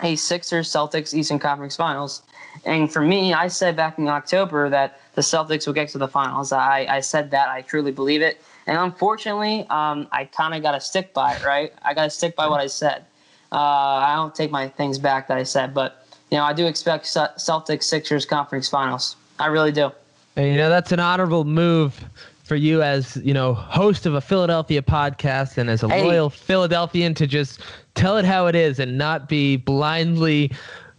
[0.02, 2.22] a Sixers Celtics Eastern Conference Finals.
[2.64, 6.08] And for me, I said back in October that the Celtics will get to the
[6.08, 6.52] finals.
[6.52, 7.48] I, I said that.
[7.48, 8.40] I truly believe it.
[8.66, 11.72] And unfortunately, um, I kind of got to stick by it, right?
[11.82, 13.04] I got to stick by what I said.
[13.52, 16.66] Uh, I don't take my things back that I said, but you know, I do
[16.66, 19.16] expect Celtics Sixers Conference Finals.
[19.40, 19.90] I really do.
[20.36, 22.04] And, you know, that's an honorable move
[22.44, 26.04] for you as, you know, host of a Philadelphia podcast and as a hey.
[26.04, 27.60] loyal Philadelphian to just
[27.94, 30.52] tell it how it is and not be blindly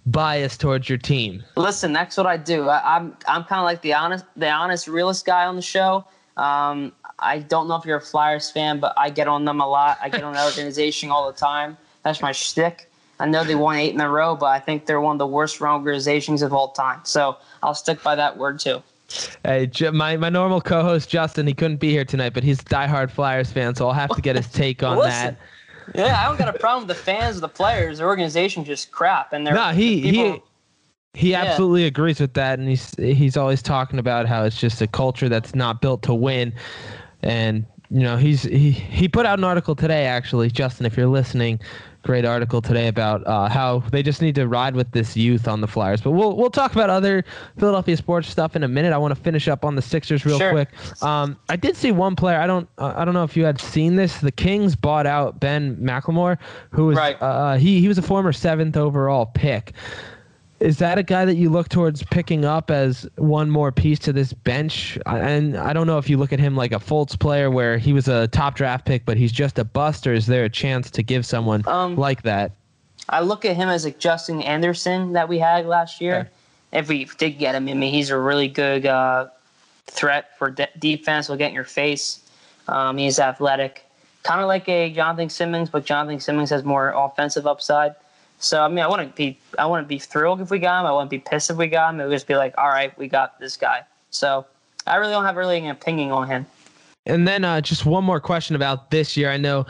[0.07, 1.43] biased towards your team.
[1.55, 2.67] Listen, that's what I do.
[2.67, 5.61] I, am I'm, I'm kind of like the honest the honest realist guy on the
[5.61, 6.05] show.
[6.37, 9.67] Um, I don't know if you're a Flyers fan, but I get on them a
[9.67, 9.99] lot.
[10.01, 11.77] I get on the organization all the time.
[12.03, 12.90] That's my shtick.
[13.21, 15.27] I know they won eight in a row, but I think they're one of the
[15.27, 17.01] worst run organizations of all time.
[17.03, 18.81] So I'll stick by that word too.
[19.43, 23.11] Hey, my, my normal co-host Justin, he couldn't be here tonight, but he's a diehard
[23.11, 25.37] Flyers fan, so I'll have to get his take on that.
[25.93, 29.33] Yeah, I don't got a problem with the fans, the players, the organization just crap,
[29.33, 30.41] and they're no, he he
[31.13, 31.41] he yeah.
[31.41, 35.27] absolutely agrees with that, and he's he's always talking about how it's just a culture
[35.27, 36.53] that's not built to win,
[37.21, 41.07] and you know he's he he put out an article today actually, Justin, if you're
[41.07, 41.59] listening,
[42.03, 45.61] great article today about uh, how they just need to ride with this youth on
[45.61, 46.01] the Flyers.
[46.01, 47.23] But we'll we'll talk about other
[47.57, 48.93] Philadelphia sports stuff in a minute.
[48.93, 50.51] I want to finish up on the Sixers real Sure.
[50.51, 50.69] quick.
[51.03, 52.39] Um, I did see one player.
[52.39, 54.19] I don't uh, I don't know if you had seen this.
[54.19, 56.37] The Kings bought out Ben McLemore,
[56.71, 57.21] who was Right.
[57.21, 59.73] uh, he he was a former seventh overall pick.
[60.61, 64.13] Is that a guy that you look towards picking up as one more piece to
[64.13, 64.95] this bench?
[65.07, 67.93] And I don't know if you look at him like a Fultz player where he
[67.93, 70.91] was a top draft pick, but he's just a bust, or is there a chance
[70.91, 72.51] to give someone Um, like that?
[73.09, 76.29] I look at him as like Justin Anderson that we had last year.
[76.71, 79.27] If we did get him, I mean, he's a really good uh,
[79.87, 81.27] threat for de- defense.
[81.27, 82.19] Will get in your face.
[82.67, 83.83] Um, he's athletic,
[84.23, 87.95] kind of like a Jonathan Simmons, but Jonathan Simmons has more offensive upside.
[88.41, 90.87] So I mean, I wouldn't be I wouldn't be thrilled if we got him.
[90.87, 92.01] I wouldn't be pissed if we got him.
[92.01, 93.83] It would just be like, all right, we got this guy.
[94.09, 94.45] So
[94.87, 96.45] I really don't have really an opinion on him.
[97.05, 99.31] And then uh, just one more question about this year.
[99.31, 99.65] I know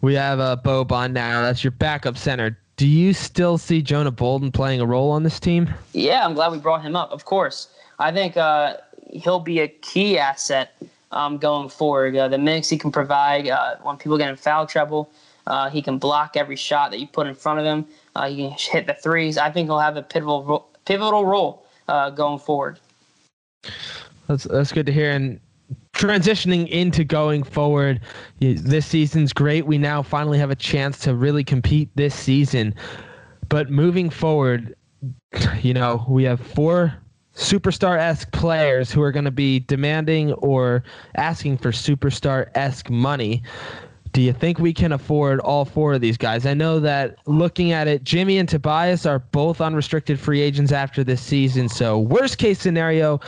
[0.00, 1.42] we have a uh, Boban now.
[1.42, 2.58] That's your backup center.
[2.76, 5.72] Do you still see Jonah Bolden playing a role on this team?
[5.94, 7.10] Yeah, I'm glad we brought him up.
[7.10, 7.68] Of course,
[7.98, 8.76] I think uh,
[9.10, 10.76] he'll be a key asset
[11.10, 12.14] um, going forward.
[12.14, 15.10] Uh, the minutes he can provide uh, when people get in foul trouble,
[15.46, 17.86] uh, he can block every shot that you put in front of him.
[18.14, 19.38] Uh, he can hit the threes.
[19.38, 22.78] I think he'll have a pivotal pivotal role uh, going forward.
[24.28, 25.10] That's that's good to hear.
[25.10, 25.40] And
[25.94, 28.00] transitioning into going forward,
[28.40, 29.66] this season's great.
[29.66, 32.74] We now finally have a chance to really compete this season.
[33.48, 34.74] But moving forward,
[35.62, 36.94] you know, we have four
[37.34, 40.82] superstar esque players who are going to be demanding or
[41.16, 43.42] asking for superstar esque money.
[44.16, 46.46] Do you think we can afford all four of these guys?
[46.46, 51.04] I know that looking at it, Jimmy and Tobias are both unrestricted free agents after
[51.04, 51.68] this season.
[51.68, 53.20] So, worst case scenario,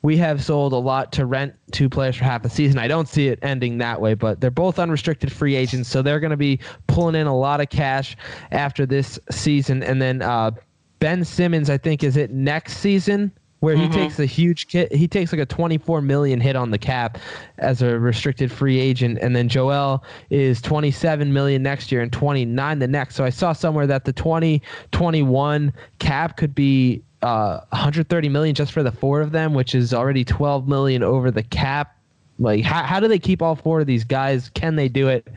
[0.00, 2.78] we have sold a lot to rent two players for half a season.
[2.78, 6.20] I don't see it ending that way, but they're both unrestricted free agents, so they're
[6.20, 8.16] going to be pulling in a lot of cash
[8.50, 9.82] after this season.
[9.82, 10.52] And then uh,
[11.00, 13.30] Ben Simmons, I think, is it next season
[13.60, 14.92] where he takes a huge kit.
[14.92, 17.18] He takes like a 24 million hit on the cap
[17.58, 22.78] as a restricted free agent, and then Joel is 27 million next year and 29
[22.78, 23.14] the next.
[23.16, 28.82] So I saw somewhere that the 2021 cap could be uh, 130 million just for
[28.82, 31.96] the four of them, which is already 12 million over the cap.
[32.38, 34.48] Like, how, how do they keep all four of these guys?
[34.54, 35.28] Can they do it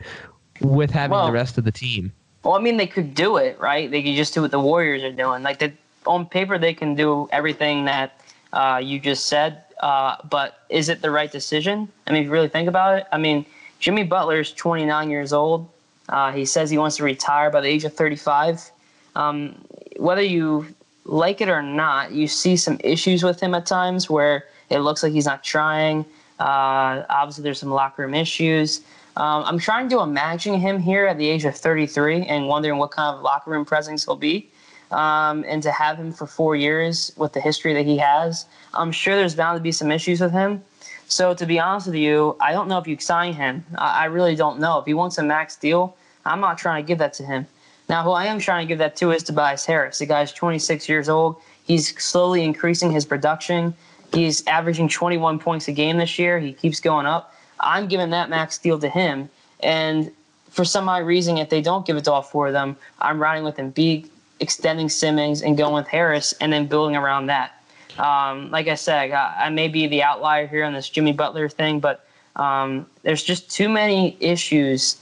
[0.62, 2.12] with having Well- the rest of the team?
[2.42, 3.90] Well, I mean, they could do it, right?
[3.90, 5.42] They could just do what the Warriors are doing.
[5.42, 5.72] Like, they,
[6.06, 8.20] on paper, they can do everything that
[8.52, 9.62] uh, you just said.
[9.80, 11.88] Uh, but is it the right decision?
[12.06, 13.44] I mean, if you really think about it, I mean,
[13.80, 15.68] Jimmy Butler is 29 years old.
[16.08, 18.70] Uh, he says he wants to retire by the age of 35.
[19.16, 19.64] Um,
[19.96, 20.66] whether you
[21.04, 25.02] like it or not, you see some issues with him at times where it looks
[25.02, 26.04] like he's not trying.
[26.40, 28.80] Uh, obviously, there's some locker room issues.
[29.16, 32.90] Um, I'm trying to imagine him here at the age of 33 and wondering what
[32.90, 34.50] kind of locker room presence he'll be.
[34.94, 38.92] Um, and to have him for four years with the history that he has, I'm
[38.92, 40.62] sure there's bound to be some issues with him.
[41.08, 43.64] So to be honest with you, I don't know if you sign him.
[43.76, 44.78] I, I really don't know.
[44.78, 47.44] If he wants a max deal, I'm not trying to give that to him.
[47.88, 49.98] Now, who I am trying to give that to is Tobias Harris.
[49.98, 51.36] The guy's 26 years old.
[51.64, 53.74] He's slowly increasing his production.
[54.12, 56.38] He's averaging 21 points a game this year.
[56.38, 57.34] He keeps going up.
[57.58, 59.28] I'm giving that max deal to him.
[59.58, 60.12] And
[60.50, 63.20] for some odd reason, if they don't give it to all four of them, I'm
[63.20, 64.08] riding with Embiid,
[64.40, 67.62] extending Simmons, and going with Harris, and then building around that.
[67.98, 71.48] Um, like I said, I, I may be the outlier here on this Jimmy Butler
[71.48, 72.06] thing, but
[72.36, 74.96] um, there's just too many issues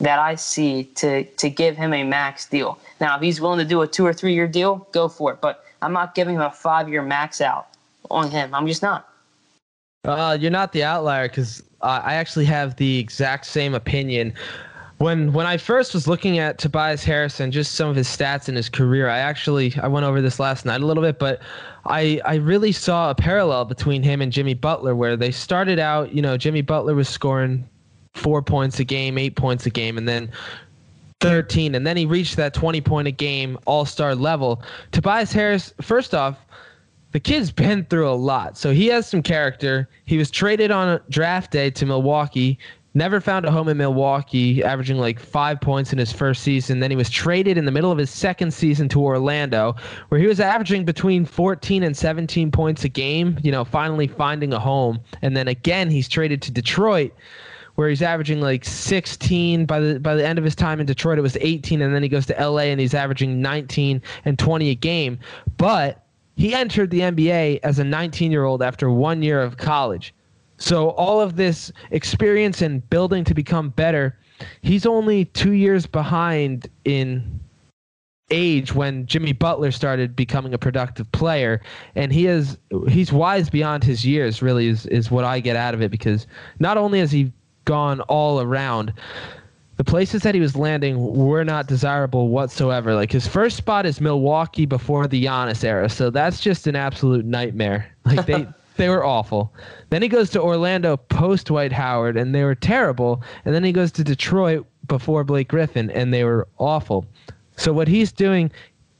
[0.00, 2.78] that I see to to give him a max deal.
[3.00, 5.40] Now, if he's willing to do a two or three year deal, go for it.
[5.40, 7.68] But I'm not giving him a five year max out
[8.10, 8.54] on him.
[8.54, 9.08] I'm just not.
[10.04, 14.34] Uh, you're not the outlier because uh, I actually have the exact same opinion.
[14.98, 18.54] When when I first was looking at Tobias Harrison, just some of his stats in
[18.54, 21.40] his career, I actually I went over this last night a little bit, but
[21.84, 26.14] I I really saw a parallel between him and Jimmy Butler, where they started out,
[26.14, 27.68] you know, Jimmy Butler was scoring
[28.14, 30.30] four points a game, eight points a game, and then
[31.20, 34.62] 13, and then he reached that 20 point a game all star level.
[34.92, 36.38] Tobias Harris, first off,
[37.12, 39.88] the kid's been through a lot, so he has some character.
[40.04, 42.58] He was traded on draft day to Milwaukee.
[42.96, 46.78] Never found a home in Milwaukee, averaging like five points in his first season.
[46.78, 49.74] Then he was traded in the middle of his second season to Orlando,
[50.08, 54.52] where he was averaging between 14 and 17 points a game, you know, finally finding
[54.52, 55.00] a home.
[55.22, 57.12] And then again, he's traded to Detroit,
[57.74, 61.18] where he's averaging like 16 by the by the end of his time in Detroit
[61.18, 64.70] it was 18 and then he goes to LA and he's averaging 19 and 20
[64.70, 65.18] a game
[65.56, 66.04] but
[66.36, 70.14] he entered the NBA as a 19-year-old after 1 year of college
[70.64, 74.16] so all of this experience and building to become better
[74.62, 77.40] he's only two years behind in
[78.30, 81.60] age when Jimmy Butler started becoming a productive player
[81.94, 82.56] and he is
[82.88, 86.26] he's wise beyond his years really is is what I get out of it because
[86.58, 87.32] not only has he
[87.66, 88.92] gone all around
[89.76, 92.94] the places that he was landing were not desirable whatsoever.
[92.94, 97.24] Like his first spot is Milwaukee before the Giannis era, so that's just an absolute
[97.24, 97.90] nightmare.
[98.04, 98.46] Like they
[98.76, 99.52] they were awful.
[99.90, 103.22] Then he goes to Orlando post Dwight Howard, and they were terrible.
[103.44, 107.06] And then he goes to Detroit before Blake Griffin, and they were awful.
[107.56, 108.50] So what he's doing,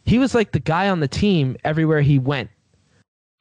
[0.05, 2.51] he was like the guy on the team everywhere he went.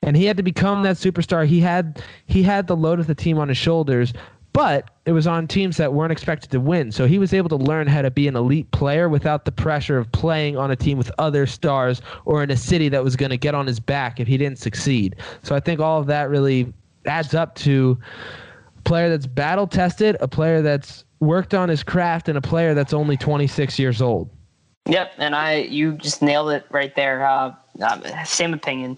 [0.01, 1.45] And he had to become that superstar.
[1.45, 4.13] He had he had the load of the team on his shoulders,
[4.53, 6.91] but it was on teams that weren't expected to win.
[6.91, 9.97] So he was able to learn how to be an elite player without the pressure
[9.97, 13.31] of playing on a team with other stars or in a city that was going
[13.31, 15.15] to get on his back if he didn't succeed.
[15.41, 16.71] So I think all of that really
[17.05, 17.97] adds up to
[18.77, 22.75] a player that's battle tested, a player that's worked on his craft, and a player
[22.75, 24.29] that's only 26 years old.
[24.85, 27.25] Yep, and I you just nailed it right there.
[27.25, 28.97] Uh, uh, same opinion.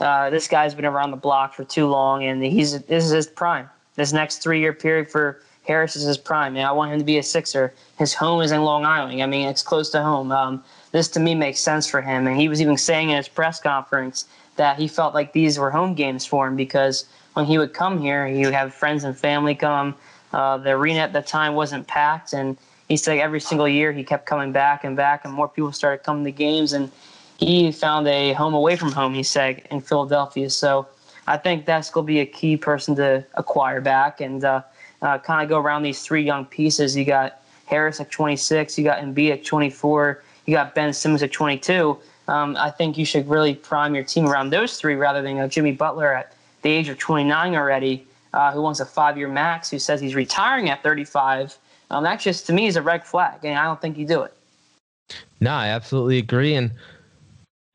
[0.00, 3.26] Uh, this guy's been around the block for too long, and he's this is his
[3.26, 6.56] prime this next three year period for Harris is his prime.
[6.56, 7.72] And I want him to be a Sixer.
[7.98, 9.22] His home is in Long Island.
[9.22, 10.30] I mean, it's close to home.
[10.30, 12.26] Um, this to me makes sense for him.
[12.26, 14.26] And he was even saying in his press conference
[14.56, 18.00] that he felt like these were home games for him because when he would come
[18.00, 19.94] here, he would have friends and family come.
[20.32, 22.56] Uh, the arena at the time wasn't packed, and
[22.88, 26.04] he said every single year he kept coming back and back, and more people started
[26.04, 26.90] coming to games, and
[27.38, 29.14] he found a home away from home.
[29.14, 30.50] He said in Philadelphia.
[30.50, 30.86] So
[31.26, 34.62] I think that's going to be a key person to acquire back and uh,
[35.02, 36.96] uh, kind of go around these three young pieces.
[36.96, 41.32] You got Harris at 26, you got Embiid at 24, you got Ben Simmons at
[41.32, 41.98] 22.
[42.26, 45.42] Um, I think you should really prime your team around those three rather than you
[45.42, 49.70] know, Jimmy Butler at the age of 29 already, uh, who wants a five-year max,
[49.70, 51.56] who says he's retiring at 35.
[51.90, 54.22] Um, that just to me is a red flag, and I don't think you do
[54.22, 54.34] it.
[55.40, 56.54] No, I absolutely agree.
[56.54, 56.72] And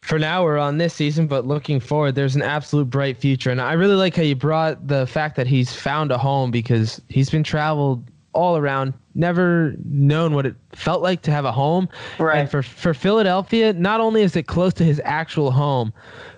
[0.01, 3.51] for now we're on this season, but looking forward, there's an absolute bright future.
[3.51, 7.01] And I really like how you brought the fact that he's found a home because
[7.09, 11.89] he's been traveled all around, never known what it felt like to have a home.
[12.17, 12.39] Right.
[12.39, 15.91] And for for Philadelphia, not only is it close to his actual home,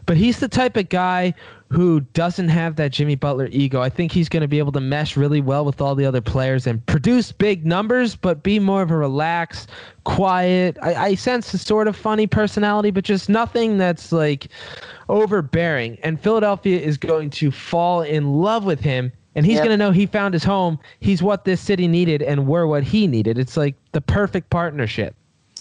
[0.05, 1.33] but he's the type of guy
[1.71, 3.81] who doesn't have that Jimmy Butler ego.
[3.81, 6.19] I think he's going to be able to mesh really well with all the other
[6.19, 9.69] players and produce big numbers, but be more of a relaxed,
[10.03, 10.77] quiet.
[10.81, 14.49] I, I sense a sort of funny personality, but just nothing that's like
[15.07, 15.97] overbearing.
[16.03, 19.13] And Philadelphia is going to fall in love with him.
[19.33, 19.63] And he's yep.
[19.63, 20.77] going to know he found his home.
[20.99, 23.37] He's what this city needed, and we're what he needed.
[23.37, 25.15] It's like the perfect partnership.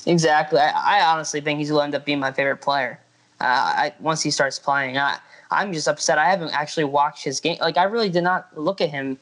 [0.06, 0.58] Exactly.
[0.58, 2.98] I, I honestly think he's going to end up being my favorite player.
[3.40, 5.18] Uh, I, once he starts playing, I,
[5.50, 6.18] I'm just upset.
[6.18, 7.58] I haven't actually watched his game.
[7.60, 9.18] Like I really did not look at him,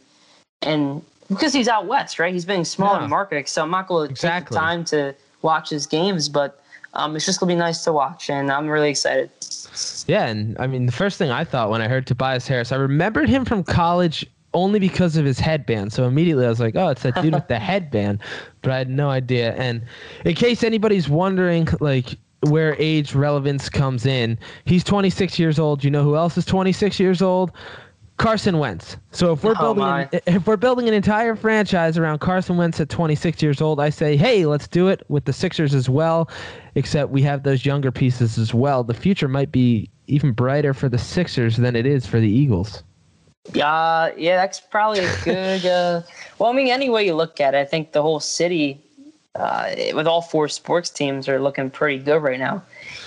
[0.63, 2.33] and because he's out west, right?
[2.33, 3.09] He's being smaller no.
[3.09, 4.45] market, so I'm not going to exactly.
[4.45, 6.29] take the time to watch his games.
[6.29, 6.61] But
[6.95, 9.31] um, it's just going to be nice to watch, and I'm really excited.
[10.07, 12.77] Yeah, and I mean, the first thing I thought when I heard Tobias Harris, I
[12.77, 15.93] remembered him from college only because of his headband.
[15.93, 18.21] So immediately I was like, oh, it's that dude with the headband.
[18.63, 19.55] But I had no idea.
[19.55, 19.83] And
[20.25, 24.39] in case anybody's wondering, like, where age relevance comes in.
[24.65, 25.83] He's 26 years old.
[25.83, 27.53] You know who else is 26 years old?
[28.19, 28.97] Carson Wentz.
[29.13, 32.81] So if we're oh building an, if we're building an entire franchise around Carson Wentz
[32.81, 36.29] at 26 years old, I say, hey, let's do it with the Sixers as well.
[36.75, 38.83] Except we have those younger pieces as well.
[38.83, 42.83] The future might be even brighter for the Sixers than it is for the Eagles.
[43.55, 45.65] Uh, yeah, that's probably a good.
[45.65, 46.03] Uh,
[46.39, 48.85] well, I mean, any way you look at it, I think the whole city
[49.39, 52.63] uh, with all four sports teams are looking pretty good right now.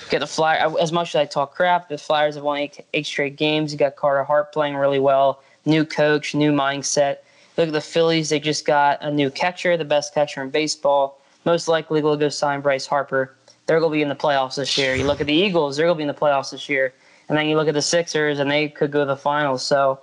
[0.05, 0.75] You got the Flyers.
[0.79, 3.71] As much as I talk crap, the Flyers have won eight, eight straight games.
[3.71, 5.41] You got Carter Hart playing really well.
[5.65, 7.17] New coach, new mindset.
[7.57, 8.29] Look at the Phillies.
[8.29, 11.19] They just got a new catcher, the best catcher in baseball.
[11.45, 13.36] Most likely, they'll go sign Bryce Harper.
[13.65, 14.95] They're going to be in the playoffs this year.
[14.95, 16.93] You look at the Eagles; they're going to be in the playoffs this year.
[17.27, 19.63] And then you look at the Sixers, and they could go to the finals.
[19.63, 19.99] So,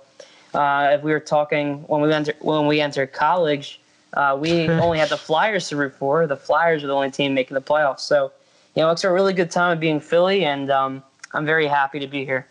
[0.53, 3.79] uh, if we were talking when we enter when we entered college,
[4.13, 6.27] uh, we only had the Flyers to root for.
[6.27, 8.01] The Flyers are the only team making the playoffs.
[8.01, 8.31] So,
[8.75, 11.03] you know, it's a really good time of being Philly, and um,
[11.33, 12.47] I'm very happy to be here.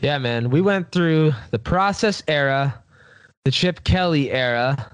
[0.00, 0.50] Yeah, man.
[0.50, 2.82] We went through the process era,
[3.44, 4.92] the Chip Kelly era.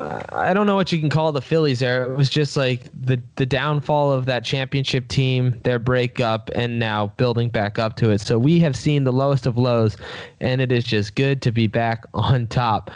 [0.00, 2.10] Uh, I don't know what you can call the Phillies era.
[2.10, 7.08] It was just like the the downfall of that championship team, their breakup, and now
[7.16, 8.20] building back up to it.
[8.20, 9.96] So we have seen the lowest of lows,
[10.40, 12.90] and it is just good to be back on top.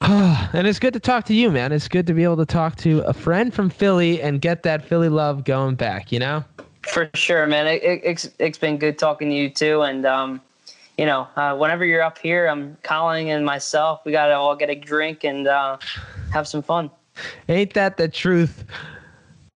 [0.00, 1.72] and it's good to talk to you, man.
[1.72, 4.84] It's good to be able to talk to a friend from Philly and get that
[4.84, 6.44] Philly love going back, you know?
[6.82, 7.66] For sure, man.
[7.66, 9.82] It, it, it's, it's been good talking to you, too.
[9.82, 10.42] And, um,
[10.98, 14.02] you know, uh, whenever you're up here, I'm Colin and myself.
[14.04, 15.78] We got to all get a drink and uh,
[16.32, 16.90] have some fun.
[17.48, 18.64] Ain't that the truth?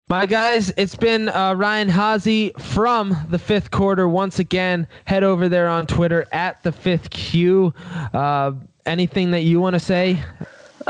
[0.07, 4.87] My guys, it's been uh, Ryan Haase from the Phifth Quarter once again.
[5.05, 7.73] Head over there on Twitter at the Phifth Q.
[8.13, 8.51] Uh,
[8.85, 10.23] anything that you want to say?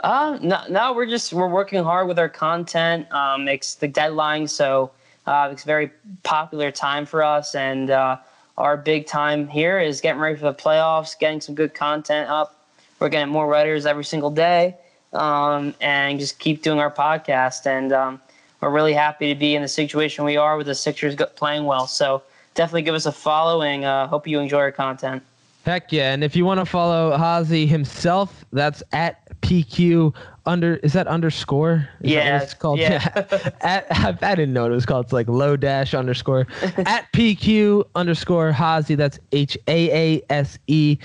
[0.04, 3.12] Uh, no, no, we're just we're working hard with our content.
[3.12, 4.92] Um, it's the deadline, so
[5.26, 5.92] uh, it's a very
[6.24, 8.18] popular time for us, and uh,
[8.58, 12.66] our big time here is getting ready for the playoffs, getting some good content up.
[13.00, 14.76] We're getting more writers every single day,
[15.14, 17.66] um, and just keep doing our podcast.
[17.66, 18.22] And um,
[18.62, 21.88] we're really happy to be in the situation we are with the Sixers playing well.
[21.88, 22.24] So
[22.54, 23.86] definitely give us a following.
[23.86, 25.24] Uh, hope you enjoy our content.
[25.66, 26.14] Heck yeah!
[26.14, 30.14] And if you want to follow Haase himself, that's at PQ
[30.46, 30.76] under.
[30.78, 31.90] Is that underscore?
[32.02, 32.78] Is yeah, that it's called.
[32.78, 33.04] Yeah.
[33.16, 33.50] yeah.
[33.62, 35.06] at, I didn't know what it was called.
[35.06, 38.96] It's like low dash underscore at PQ underscore Haase.
[38.96, 41.00] That's H A A S E.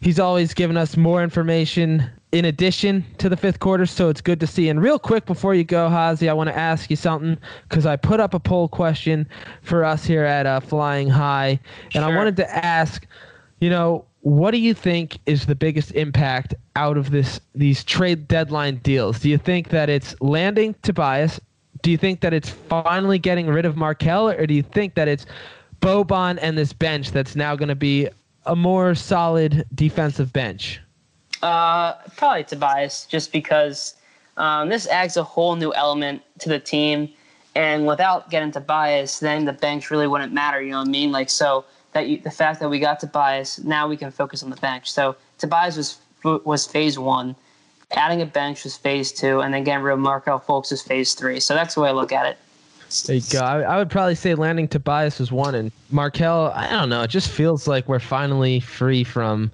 [0.00, 4.40] He's always giving us more information in addition to the Phifth Quarter, so it's good
[4.40, 4.68] to see.
[4.68, 7.38] And real quick before you go, Haase, I want to ask you something
[7.68, 9.26] because I put up a poll question
[9.62, 12.04] for us here at uh, Phlying High, and sure.
[12.04, 13.06] I wanted to ask
[13.60, 18.26] you know, what do you think is the biggest impact out of this these trade
[18.26, 19.20] deadline deals?
[19.20, 21.40] Do you think that it's landing Tobias?
[21.82, 25.06] Do you think that it's finally getting rid of Markelle, or do you think that
[25.06, 25.26] it's
[25.80, 28.08] Boban and this bench that's now going to be
[28.46, 30.80] a more solid defensive bench?
[31.42, 33.94] Uh, probably Tobias, just because
[34.36, 37.08] um, this adds a whole new element to the team,
[37.54, 40.60] and without getting Tobias, then the bench really wouldn't matter.
[40.60, 41.12] You know what I mean?
[41.12, 41.64] Like so
[41.96, 44.92] that you, the fact that we got Tobias, now we can focus on the bench.
[44.92, 45.98] So Tobias was
[46.44, 47.34] was phase one,
[47.92, 51.14] adding a bench was phase two, and then getting rid of Markelle Fultz is phase
[51.14, 51.40] three.
[51.40, 52.38] So that's the way I look at it.
[53.06, 53.40] There you go.
[53.40, 56.52] I, I, would probably say landing Tobias was one, and Markelle.
[56.54, 57.02] I don't know.
[57.02, 59.50] It just feels like we're finally free from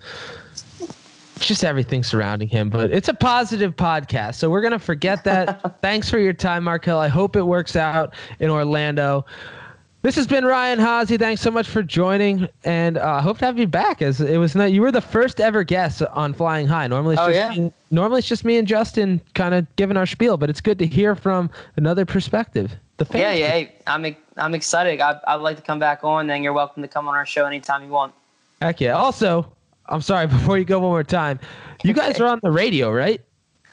[1.38, 2.70] just everything surrounding him.
[2.70, 5.78] But it's a positive podcast, so we're gonna forget that.
[5.82, 6.98] Thanks for your time, Markelle.
[6.98, 9.26] I hope it works out in Orlando.
[10.02, 11.16] This has been Ryan Haase.
[11.16, 14.02] Thanks so much for joining, and I uh, hope to have you back.
[14.02, 16.88] As it was, not, you were the first ever guest on Phlying High.
[16.88, 17.64] Normally, it's oh, just yeah?
[17.66, 20.76] me, normally it's just me and Justin kind of giving our spiel, but it's good
[20.80, 22.74] to hear from another perspective.
[22.96, 23.38] The fans.
[23.38, 23.68] Yeah, yeah.
[23.86, 25.00] I'm I'm excited.
[25.00, 26.26] I, I'd like to come back on.
[26.26, 28.12] Then you're welcome to come on our show anytime you want.
[28.60, 28.94] Heck yeah.
[28.94, 29.52] Also,
[29.86, 30.26] I'm sorry.
[30.38, 31.38] Before you go one more time,
[31.84, 33.20] you guys are on the radio, right?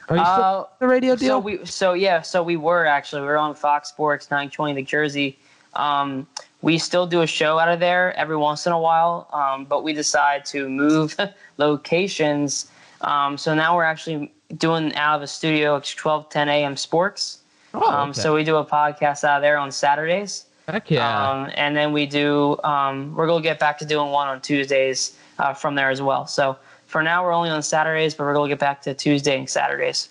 [0.10, 1.28] Are you still uh, the radio deal?
[1.28, 4.84] So we, so yeah, so we were actually we are on Fox Sports 920 New
[4.84, 5.40] Jersey
[5.74, 6.28] um,
[6.62, 9.84] we still do a show out of there every once in a while, um, but
[9.84, 11.16] we decide to move
[11.58, 12.70] locations.
[13.02, 15.76] Um, so now we're actually doing out of a studio.
[15.76, 16.76] It's 12 10 a.m.
[16.76, 17.40] Sports.
[17.74, 18.20] Oh, um, okay.
[18.20, 20.46] So we do a podcast out of there on Saturdays.
[20.68, 21.30] Heck yeah.
[21.30, 24.42] Um, and then we do, um, we're going to get back to doing one on
[24.42, 26.28] Tuesdays uh, from there as well.
[26.28, 29.38] So for now, we're only on Saturdays, but we're going to get back to Tuesday
[29.38, 30.10] and Saturdays.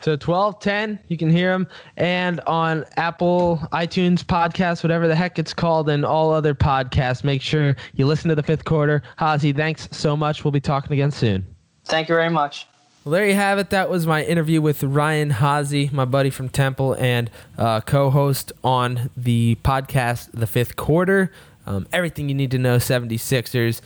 [0.00, 1.66] So 1210, you can hear them.
[1.96, 7.42] And on Apple, iTunes podcast, whatever the heck it's called, and all other podcasts, make
[7.42, 9.02] sure you listen to the Phifth Quarter.
[9.18, 10.44] Haase, thanks so much.
[10.44, 11.46] We'll be talking again soon.
[11.84, 12.66] Thank you very much.
[13.04, 13.70] Well, there you have it.
[13.70, 18.52] That was my interview with Ryan Haase, my buddy from Temple and uh, co host
[18.64, 21.30] on the podcast, The Phifth Quarter.
[21.66, 23.80] Um, everything you need to know 76ers.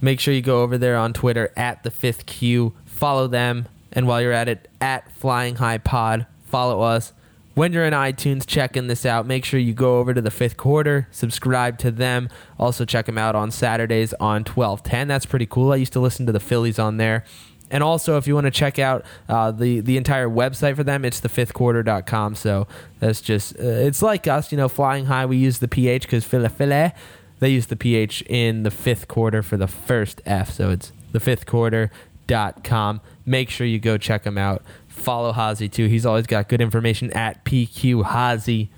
[0.00, 2.72] Make sure you go over there on Twitter at The Phifth Q.
[2.86, 7.12] Follow them and while you're at it, at Phlying High Pod, follow us.
[7.54, 10.56] When you're in iTunes checking this out, make sure you go over to the Phifth
[10.56, 12.28] Quarter, subscribe to them.
[12.56, 15.08] Also, check them out on Saturdays on 1210.
[15.08, 15.72] That's pretty cool.
[15.72, 17.24] I used to listen to the Phillies on there.
[17.70, 21.04] And also, if you want to check out uh, the the entire website for them,
[21.04, 22.36] it's thephifthquarter.com.
[22.36, 22.66] So
[23.00, 25.26] that's just uh, it's like us, you know, Phlying High.
[25.26, 26.92] We use the ph because Philly Philly,
[27.40, 30.52] they use the ph in the Phifth Quarter for the first f.
[30.52, 34.62] So it's the Phifth Quarter.com make sure you go check him out.
[34.88, 35.86] Follow Haase too.
[35.86, 38.68] He's always got good information at PQ Haase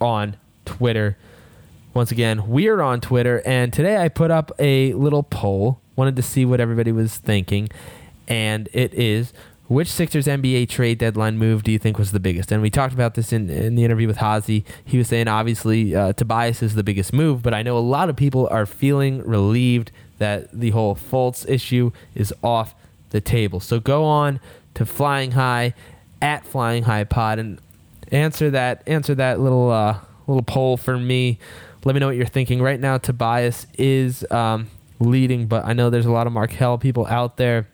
[0.00, 1.18] on Twitter.
[1.94, 5.80] Once again, we are on Twitter, and today I put up a little poll.
[5.96, 7.68] Wanted to see what everybody was thinking,
[8.28, 9.32] and it is
[9.68, 12.50] which Sixers NBA trade deadline move do you think was the biggest?
[12.50, 14.64] And we talked about this in, in the interview with Haase.
[14.84, 18.08] He was saying obviously uh, Tobias is the biggest move, but I know a lot
[18.08, 22.74] of people are feeling relieved that the whole Fultz issue is off
[23.10, 23.60] the table.
[23.60, 24.40] So go on
[24.74, 25.74] to Phlying High
[26.20, 27.60] at Phlying High Pod and
[28.10, 31.38] answer that answer that little uh, little poll for me.
[31.84, 32.60] Let me know what you're thinking.
[32.60, 37.06] Right now, Tobias is um, leading, but I know there's a lot of Markelle people
[37.06, 37.68] out there.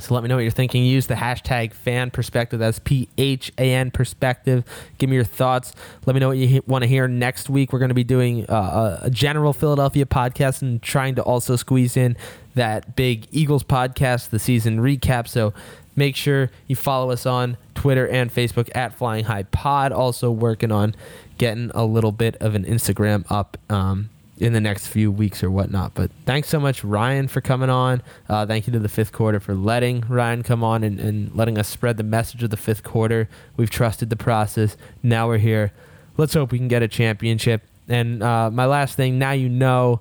[0.00, 0.84] So let me know what you're thinking.
[0.84, 2.58] Use the hashtag Phan perspective.
[2.58, 4.64] That's P H A N perspective.
[4.98, 5.72] Give me your thoughts.
[6.06, 7.72] Let me know what you want to hear next week.
[7.72, 11.96] We're going to be doing uh, a general Philadelphia podcast and trying to also squeeze
[11.96, 12.16] in
[12.54, 15.28] that big Eagles podcast, the season recap.
[15.28, 15.52] So
[15.96, 19.92] make sure you follow us on Twitter and Facebook at Phlying High Pod.
[19.92, 20.94] Also working on
[21.38, 23.56] getting a little bit of an Instagram up.
[23.68, 25.94] Um, in the next few weeks or whatnot.
[25.94, 28.02] But thanks so much, Ryan, for coming on.
[28.28, 31.58] Uh, thank you to the Phifth Quarter for letting Ryan come on and, and letting
[31.58, 33.28] us spread the message of the Phifth Quarter.
[33.56, 34.76] We've trusted the process.
[35.02, 35.72] Now we're here.
[36.16, 37.62] Let's hope we can get a championship.
[37.88, 40.00] And uh, my last thing, now you know.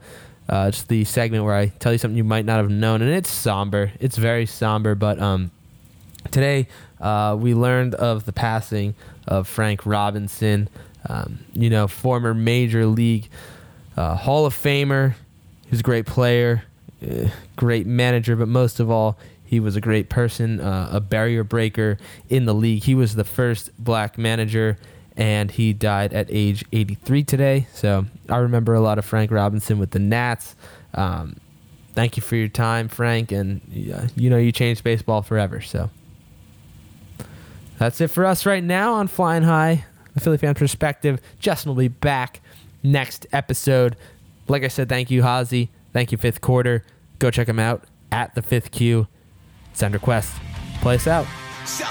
[0.50, 3.12] Uh, it's the segment where I tell you something you might not have known, and
[3.12, 3.92] it's somber.
[4.00, 5.52] It's very somber, but um,
[6.32, 6.70] today
[7.02, 8.96] uh, we learned of the passing
[9.28, 10.70] of Frank Robinson,
[11.10, 13.28] um, you know, former major league
[13.98, 15.16] uh, Hall of Famer.
[15.64, 16.64] He was a great player,
[17.06, 21.44] uh, great manager, but most of all, he was a great person, uh, a barrier
[21.44, 21.98] breaker
[22.30, 22.84] in the league.
[22.84, 24.78] He was the first black manager,
[25.16, 27.68] and he died at age 83 today.
[27.74, 30.56] So I remember a lot of Frank Robinson with the Nats.
[30.94, 31.38] Um,
[31.96, 35.62] thank you for your time, Frank, and you know you changed baseball forever.
[35.62, 35.90] So
[37.80, 41.22] that's it for us right now on Phlying High, the Philly fan perspective.
[41.40, 42.42] Justin will be back
[42.92, 43.96] next episode.
[44.48, 45.70] Like I said, thank you, Hazy.
[45.94, 46.84] Thank you, Phifth Quarter.
[47.20, 49.08] Go check them out at the Phifth Q.
[49.74, 50.40] Send requests.
[50.82, 51.26] Play us out.
[51.66, 51.86] So